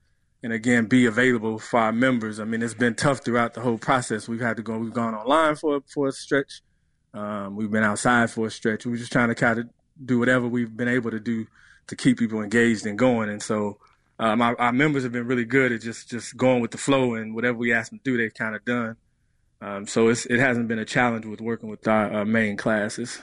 and 0.43 0.53
again, 0.53 0.87
be 0.87 1.07
available 1.07 1.61
for 1.61 1.79
our 1.79 1.93
members. 1.93 2.41
I 2.41 2.45
mean, 2.45 2.61
it's 2.63 2.75
been 2.75 2.97
tough 2.97 3.25
throughout 3.25 3.55
the 3.55 3.61
whole 3.61 3.79
process. 3.79 4.27
We've 4.27 4.41
had 4.41 4.57
to 4.57 4.65
go. 4.65 4.79
We've 4.79 4.93
gone 4.93 5.15
online 5.15 5.55
for 5.55 5.81
for 5.87 6.09
a 6.09 6.13
stretch. 6.13 6.63
Um, 7.17 7.57
we've 7.57 7.71
been 7.71 7.83
outside 7.83 8.31
for 8.31 8.47
a 8.47 8.51
stretch. 8.51 8.85
We're 8.85 8.97
just 8.97 9.13
trying 9.13 9.29
to 9.29 9.35
kind 9.35 9.59
of 9.59 9.69
do 10.05 10.19
whatever 10.19 10.47
we've 10.47 10.77
been 10.77 10.89
able 10.89 11.11
to 11.11 11.21
do 11.21 11.47
to 11.87 11.97
keep 11.97 12.19
people 12.19 12.43
engaged 12.43 12.85
and 12.85 12.99
going. 12.99 13.31
And 13.31 13.43
so, 13.43 13.79
um, 14.19 14.43
our, 14.43 14.59
our, 14.61 14.73
members 14.73 15.03
have 15.03 15.13
been 15.13 15.27
really 15.27 15.45
good 15.45 15.73
at 15.73 15.81
just 15.81 16.11
just 16.11 16.37
going 16.37 16.61
with 16.61 16.71
the 16.71 16.79
flow 16.79 17.15
and 17.15 17.35
whatever 17.35 17.57
we 17.59 17.73
ask 17.73 17.91
them 17.91 17.99
to 17.99 18.05
do, 18.05 18.17
they've 18.17 18.35
kind 18.35 18.55
of 18.55 18.65
done. 18.65 18.97
Um, 19.61 19.87
so 19.87 20.09
it 20.09 20.27
hasn't 20.29 20.69
been 20.69 20.79
a 20.79 20.85
challenge 20.85 21.25
with 21.25 21.41
working 21.41 21.71
with 21.71 21.87
our, 21.89 22.13
our 22.13 22.25
main 22.25 22.57
classes. 22.57 23.21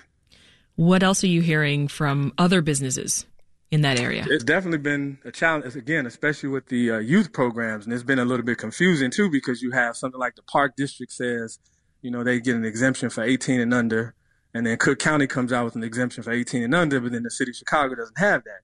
What 0.75 1.03
else 1.03 1.23
are 1.23 1.27
you 1.27 1.41
hearing 1.41 1.87
from 1.87 2.33
other 2.37 2.61
businesses 2.61 3.27
in 3.69 3.81
that 3.81 3.99
area? 3.99 4.25
It's 4.27 4.43
definitely 4.43 4.79
been 4.79 5.19
a 5.23 5.31
challenge, 5.31 5.75
again, 5.75 6.07
especially 6.07 6.49
with 6.49 6.67
the 6.67 6.91
uh, 6.91 6.97
youth 6.97 7.31
programs. 7.31 7.85
And 7.85 7.93
it's 7.93 8.03
been 8.03 8.17
a 8.17 8.25
little 8.25 8.45
bit 8.45 8.57
confusing, 8.57 9.11
too, 9.11 9.29
because 9.29 9.61
you 9.61 9.71
have 9.71 9.95
something 9.95 10.19
like 10.19 10.35
the 10.35 10.41
Park 10.41 10.75
District 10.75 11.11
says, 11.11 11.59
you 12.03 12.11
know, 12.11 12.23
they 12.23 12.39
get 12.39 12.55
an 12.55 12.63
exemption 12.63 13.09
for 13.09 13.23
18 13.23 13.59
and 13.59 13.73
under. 13.73 14.13
And 14.53 14.67
then 14.67 14.77
Cook 14.77 14.99
County 14.99 15.25
comes 15.25 15.51
out 15.51 15.65
with 15.65 15.75
an 15.75 15.83
exemption 15.83 16.21
for 16.21 16.31
18 16.31 16.61
and 16.61 16.75
under, 16.75 16.99
but 16.99 17.11
then 17.11 17.23
the 17.23 17.31
city 17.31 17.49
of 17.49 17.55
Chicago 17.55 17.95
doesn't 17.95 18.19
have 18.19 18.43
that. 18.43 18.59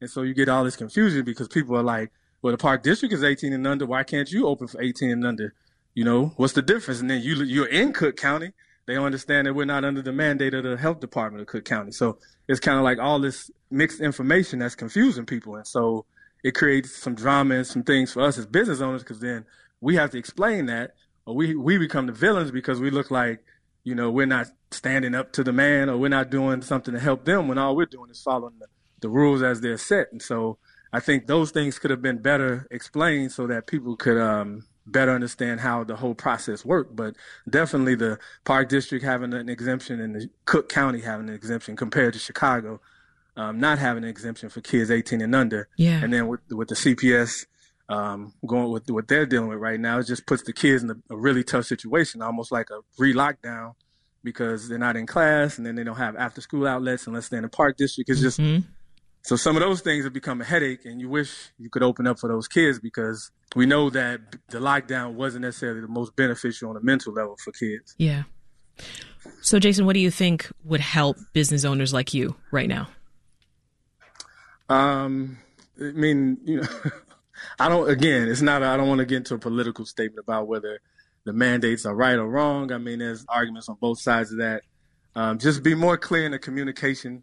And 0.00 0.08
so 0.08 0.22
you 0.22 0.32
get 0.32 0.48
all 0.48 0.64
this 0.64 0.76
confusion 0.76 1.22
because 1.24 1.48
people 1.48 1.76
are 1.76 1.82
like, 1.82 2.10
well, 2.40 2.52
the 2.52 2.58
Park 2.58 2.82
District 2.82 3.12
is 3.12 3.22
18 3.22 3.52
and 3.52 3.66
under. 3.66 3.84
Why 3.84 4.04
can't 4.04 4.30
you 4.32 4.46
open 4.46 4.68
for 4.68 4.80
18 4.80 5.10
and 5.10 5.26
under? 5.26 5.52
You 5.92 6.04
know, 6.04 6.32
what's 6.36 6.54
the 6.54 6.62
difference? 6.62 7.00
And 7.00 7.10
then 7.10 7.20
you, 7.20 7.36
you're 7.42 7.68
in 7.68 7.92
Cook 7.92 8.16
County 8.16 8.52
they 8.86 8.96
understand 8.96 9.46
that 9.46 9.54
we're 9.54 9.64
not 9.64 9.84
under 9.84 10.02
the 10.02 10.12
mandate 10.12 10.54
of 10.54 10.64
the 10.64 10.76
health 10.76 11.00
department 11.00 11.40
of 11.40 11.46
Cook 11.46 11.64
County. 11.64 11.92
So 11.92 12.18
it's 12.48 12.60
kind 12.60 12.78
of 12.78 12.84
like 12.84 12.98
all 12.98 13.18
this 13.18 13.50
mixed 13.70 14.00
information 14.00 14.58
that's 14.58 14.74
confusing 14.74 15.24
people. 15.24 15.56
And 15.56 15.66
so 15.66 16.04
it 16.42 16.54
creates 16.54 16.94
some 16.94 17.14
drama 17.14 17.56
and 17.56 17.66
some 17.66 17.82
things 17.82 18.12
for 18.12 18.22
us 18.22 18.36
as 18.36 18.46
business 18.46 18.80
owners 18.80 19.02
because 19.02 19.20
then 19.20 19.46
we 19.80 19.96
have 19.96 20.10
to 20.10 20.18
explain 20.18 20.66
that 20.66 20.92
or 21.26 21.34
we, 21.34 21.54
we 21.54 21.78
become 21.78 22.06
the 22.06 22.12
villains 22.12 22.50
because 22.50 22.80
we 22.80 22.90
look 22.90 23.10
like, 23.10 23.44
you 23.82 23.94
know, 23.94 24.10
we're 24.10 24.26
not 24.26 24.48
standing 24.70 25.14
up 25.14 25.32
to 25.32 25.44
the 25.44 25.52
man 25.52 25.88
or 25.88 25.96
we're 25.96 26.08
not 26.08 26.30
doing 26.30 26.62
something 26.62 26.94
to 26.94 27.00
help 27.00 27.24
them 27.24 27.48
when 27.48 27.58
all 27.58 27.76
we're 27.76 27.86
doing 27.86 28.10
is 28.10 28.20
following 28.20 28.54
the, 28.58 28.66
the 29.00 29.08
rules 29.08 29.42
as 29.42 29.60
they're 29.60 29.78
set. 29.78 30.10
And 30.12 30.20
so 30.20 30.58
I 30.92 31.00
think 31.00 31.26
those 31.26 31.50
things 31.50 31.78
could 31.78 31.90
have 31.90 32.02
been 32.02 32.18
better 32.18 32.66
explained 32.70 33.32
so 33.32 33.46
that 33.46 33.66
people 33.66 33.96
could 33.96 34.18
um, 34.18 34.64
better 34.86 35.12
understand 35.12 35.60
how 35.60 35.84
the 35.84 35.96
whole 35.96 36.14
process 36.14 36.64
worked. 36.64 36.96
But 36.96 37.16
definitely 37.48 37.94
the 37.94 38.18
Park 38.44 38.68
District 38.68 39.04
having 39.04 39.34
an 39.34 39.48
exemption 39.48 40.00
and 40.00 40.14
the 40.14 40.30
Cook 40.44 40.68
County 40.68 41.00
having 41.00 41.28
an 41.28 41.34
exemption 41.34 41.76
compared 41.76 42.14
to 42.14 42.18
Chicago 42.18 42.80
um, 43.36 43.58
not 43.58 43.78
having 43.78 44.04
an 44.04 44.10
exemption 44.10 44.48
for 44.48 44.60
kids 44.60 44.90
18 44.90 45.20
and 45.20 45.34
under. 45.34 45.68
Yeah. 45.76 46.02
And 46.02 46.12
then 46.12 46.28
with 46.28 46.40
with 46.50 46.68
the 46.68 46.74
CPS 46.74 47.46
um, 47.88 48.32
going 48.46 48.70
with 48.70 48.90
what 48.90 49.08
they're 49.08 49.26
dealing 49.26 49.48
with 49.48 49.58
right 49.58 49.78
now, 49.80 49.98
it 49.98 50.06
just 50.06 50.26
puts 50.26 50.42
the 50.42 50.52
kids 50.52 50.82
in 50.82 50.90
a, 50.90 50.96
a 51.10 51.16
really 51.16 51.44
tough 51.44 51.66
situation, 51.66 52.22
almost 52.22 52.50
like 52.50 52.70
a 52.70 52.80
re-lockdown 52.98 53.74
because 54.22 54.68
they're 54.68 54.78
not 54.78 54.96
in 54.96 55.06
class 55.06 55.58
and 55.58 55.66
then 55.66 55.74
they 55.74 55.84
don't 55.84 55.96
have 55.96 56.16
after 56.16 56.40
school 56.40 56.66
outlets 56.66 57.06
unless 57.06 57.28
they're 57.28 57.38
in 57.38 57.42
the 57.42 57.48
park 57.48 57.76
district. 57.76 58.08
It's 58.08 58.20
just 58.20 58.40
mm-hmm. 58.40 58.66
So 59.24 59.36
some 59.36 59.56
of 59.56 59.62
those 59.62 59.80
things 59.80 60.04
have 60.04 60.12
become 60.12 60.42
a 60.42 60.44
headache, 60.44 60.84
and 60.84 61.00
you 61.00 61.08
wish 61.08 61.50
you 61.58 61.70
could 61.70 61.82
open 61.82 62.06
up 62.06 62.18
for 62.18 62.28
those 62.28 62.46
kids 62.46 62.78
because 62.78 63.30
we 63.56 63.64
know 63.64 63.88
that 63.88 64.20
the 64.50 64.58
lockdown 64.58 65.14
wasn't 65.14 65.42
necessarily 65.42 65.80
the 65.80 65.88
most 65.88 66.14
beneficial 66.14 66.68
on 66.68 66.76
a 66.76 66.82
mental 66.82 67.10
level 67.14 67.34
for 67.42 67.50
kids. 67.50 67.94
Yeah. 67.96 68.24
So, 69.40 69.58
Jason, 69.58 69.86
what 69.86 69.94
do 69.94 70.00
you 70.00 70.10
think 70.10 70.52
would 70.62 70.80
help 70.82 71.16
business 71.32 71.64
owners 71.64 71.94
like 71.94 72.12
you 72.12 72.36
right 72.50 72.68
now? 72.68 72.88
Um, 74.68 75.38
I 75.80 75.92
mean, 75.92 76.36
you 76.44 76.60
know, 76.60 76.68
I 77.58 77.68
don't. 77.68 77.88
Again, 77.88 78.28
it's 78.28 78.42
not. 78.42 78.62
I 78.62 78.76
don't 78.76 78.88
want 78.88 79.00
to 79.00 79.06
get 79.06 79.18
into 79.18 79.34
a 79.34 79.38
political 79.38 79.86
statement 79.86 80.20
about 80.20 80.48
whether 80.48 80.80
the 81.24 81.32
mandates 81.32 81.86
are 81.86 81.94
right 81.94 82.16
or 82.16 82.28
wrong. 82.28 82.72
I 82.72 82.78
mean, 82.78 82.98
there's 82.98 83.24
arguments 83.28 83.68
on 83.68 83.76
both 83.80 84.00
sides 84.00 84.32
of 84.32 84.38
that. 84.38 84.62
Um, 85.16 85.38
just 85.38 85.62
be 85.62 85.74
more 85.74 85.96
clear 85.96 86.26
in 86.26 86.32
the 86.32 86.38
communication 86.38 87.22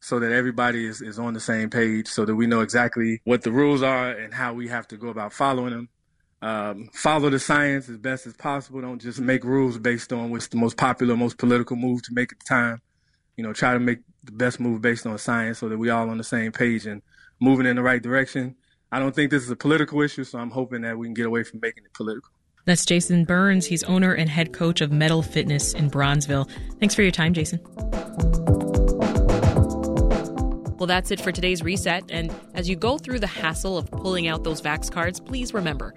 so 0.00 0.20
that 0.20 0.32
everybody 0.32 0.86
is, 0.86 1.00
is 1.00 1.18
on 1.18 1.32
the 1.32 1.40
same 1.40 1.70
page 1.70 2.08
so 2.08 2.24
that 2.24 2.34
we 2.34 2.46
know 2.46 2.60
exactly 2.60 3.20
what 3.24 3.42
the 3.42 3.50
rules 3.50 3.82
are 3.82 4.10
and 4.10 4.34
how 4.34 4.52
we 4.52 4.68
have 4.68 4.86
to 4.86 4.96
go 4.96 5.08
about 5.08 5.32
following 5.32 5.70
them. 5.70 5.88
Um, 6.42 6.90
follow 6.92 7.30
the 7.30 7.38
science 7.38 7.88
as 7.88 7.96
best 7.96 8.26
as 8.26 8.34
possible. 8.34 8.82
Don't 8.82 9.00
just 9.00 9.18
make 9.18 9.44
rules 9.44 9.78
based 9.78 10.12
on 10.12 10.30
what's 10.30 10.48
the 10.48 10.58
most 10.58 10.76
popular, 10.76 11.16
most 11.16 11.38
political 11.38 11.76
move 11.76 12.02
to 12.02 12.12
make 12.12 12.32
at 12.32 12.38
the 12.38 12.44
time. 12.44 12.82
You 13.38 13.44
know, 13.44 13.54
try 13.54 13.72
to 13.72 13.80
make 13.80 14.00
the 14.24 14.32
best 14.32 14.60
move 14.60 14.82
based 14.82 15.06
on 15.06 15.16
science 15.16 15.58
so 15.58 15.70
that 15.70 15.78
we 15.78 15.88
all 15.88 16.10
on 16.10 16.18
the 16.18 16.24
same 16.24 16.52
page 16.52 16.84
and 16.84 17.00
moving 17.40 17.66
in 17.66 17.76
the 17.76 17.82
right 17.82 18.02
direction. 18.02 18.56
I 18.94 19.00
don't 19.00 19.12
think 19.12 19.32
this 19.32 19.42
is 19.42 19.50
a 19.50 19.56
political 19.56 20.02
issue, 20.02 20.22
so 20.22 20.38
I'm 20.38 20.52
hoping 20.52 20.82
that 20.82 20.96
we 20.96 21.08
can 21.08 21.14
get 21.14 21.26
away 21.26 21.42
from 21.42 21.58
making 21.58 21.84
it 21.84 21.92
political. 21.94 22.30
That's 22.64 22.84
Jason 22.86 23.24
Burns. 23.24 23.66
He's 23.66 23.82
owner 23.82 24.12
and 24.12 24.30
head 24.30 24.52
coach 24.52 24.80
of 24.80 24.92
Metal 24.92 25.20
Fitness 25.20 25.74
in 25.74 25.90
Bronzeville. 25.90 26.48
Thanks 26.78 26.94
for 26.94 27.02
your 27.02 27.10
time, 27.10 27.34
Jason. 27.34 27.58
Well, 30.78 30.86
that's 30.86 31.10
it 31.10 31.20
for 31.20 31.32
today's 31.32 31.60
reset. 31.64 32.04
And 32.08 32.32
as 32.54 32.68
you 32.68 32.76
go 32.76 32.96
through 32.96 33.18
the 33.18 33.26
hassle 33.26 33.76
of 33.76 33.90
pulling 33.90 34.28
out 34.28 34.44
those 34.44 34.62
Vax 34.62 34.88
cards, 34.92 35.18
please 35.18 35.52
remember 35.52 35.92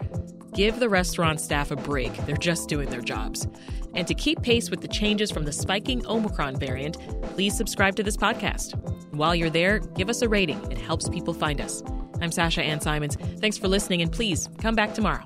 give 0.56 0.80
the 0.80 0.90
restaurant 0.90 1.40
staff 1.40 1.70
a 1.70 1.76
break. 1.76 2.18
They're 2.26 2.36
just 2.36 2.68
doing 2.68 2.90
their 2.90 3.02
jobs. 3.02 3.48
And 3.94 4.08
to 4.08 4.16
keep 4.16 4.42
pace 4.42 4.72
with 4.72 4.82
the 4.82 4.88
changes 4.88 5.30
from 5.30 5.46
the 5.46 5.52
spiking 5.52 6.04
Omicron 6.08 6.58
variant, 6.58 6.98
please 7.22 7.56
subscribe 7.56 7.96
to 7.98 8.02
this 8.02 8.18
podcast. 8.18 8.74
While 9.14 9.36
you're 9.36 9.52
there, 9.52 9.78
give 9.78 10.10
us 10.10 10.24
a 10.24 10.30
rating. 10.30 10.60
It 10.72 10.80
helps 10.80 11.10
people 11.10 11.36
find 11.36 11.62
us. 11.62 11.84
I'm 12.22 12.32
Sasha 12.32 12.64
Ann 12.64 12.82
Simons. 12.82 13.16
Thanks 13.40 13.58
for 13.58 13.68
listening, 13.68 14.02
and 14.02 14.12
please 14.12 14.50
come 14.60 14.76
back 14.76 14.94
tomorrow. 14.94 15.24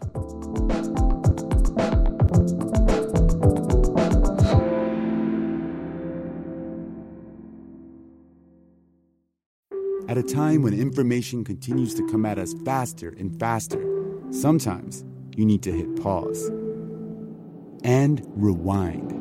At 10.12 10.18
a 10.18 10.24
time 10.24 10.62
when 10.62 10.74
information 10.74 11.46
continues 11.46 11.96
to 11.96 12.06
come 12.10 12.26
at 12.26 12.38
us 12.38 12.54
faster 12.66 13.16
and 13.18 13.40
faster, 13.40 13.82
sometimes 14.30 15.06
you 15.38 15.46
need 15.46 15.64
to 15.64 15.72
hit 15.72 15.96
pause 16.02 16.52
and 17.86 18.22
rewind. 18.36 19.21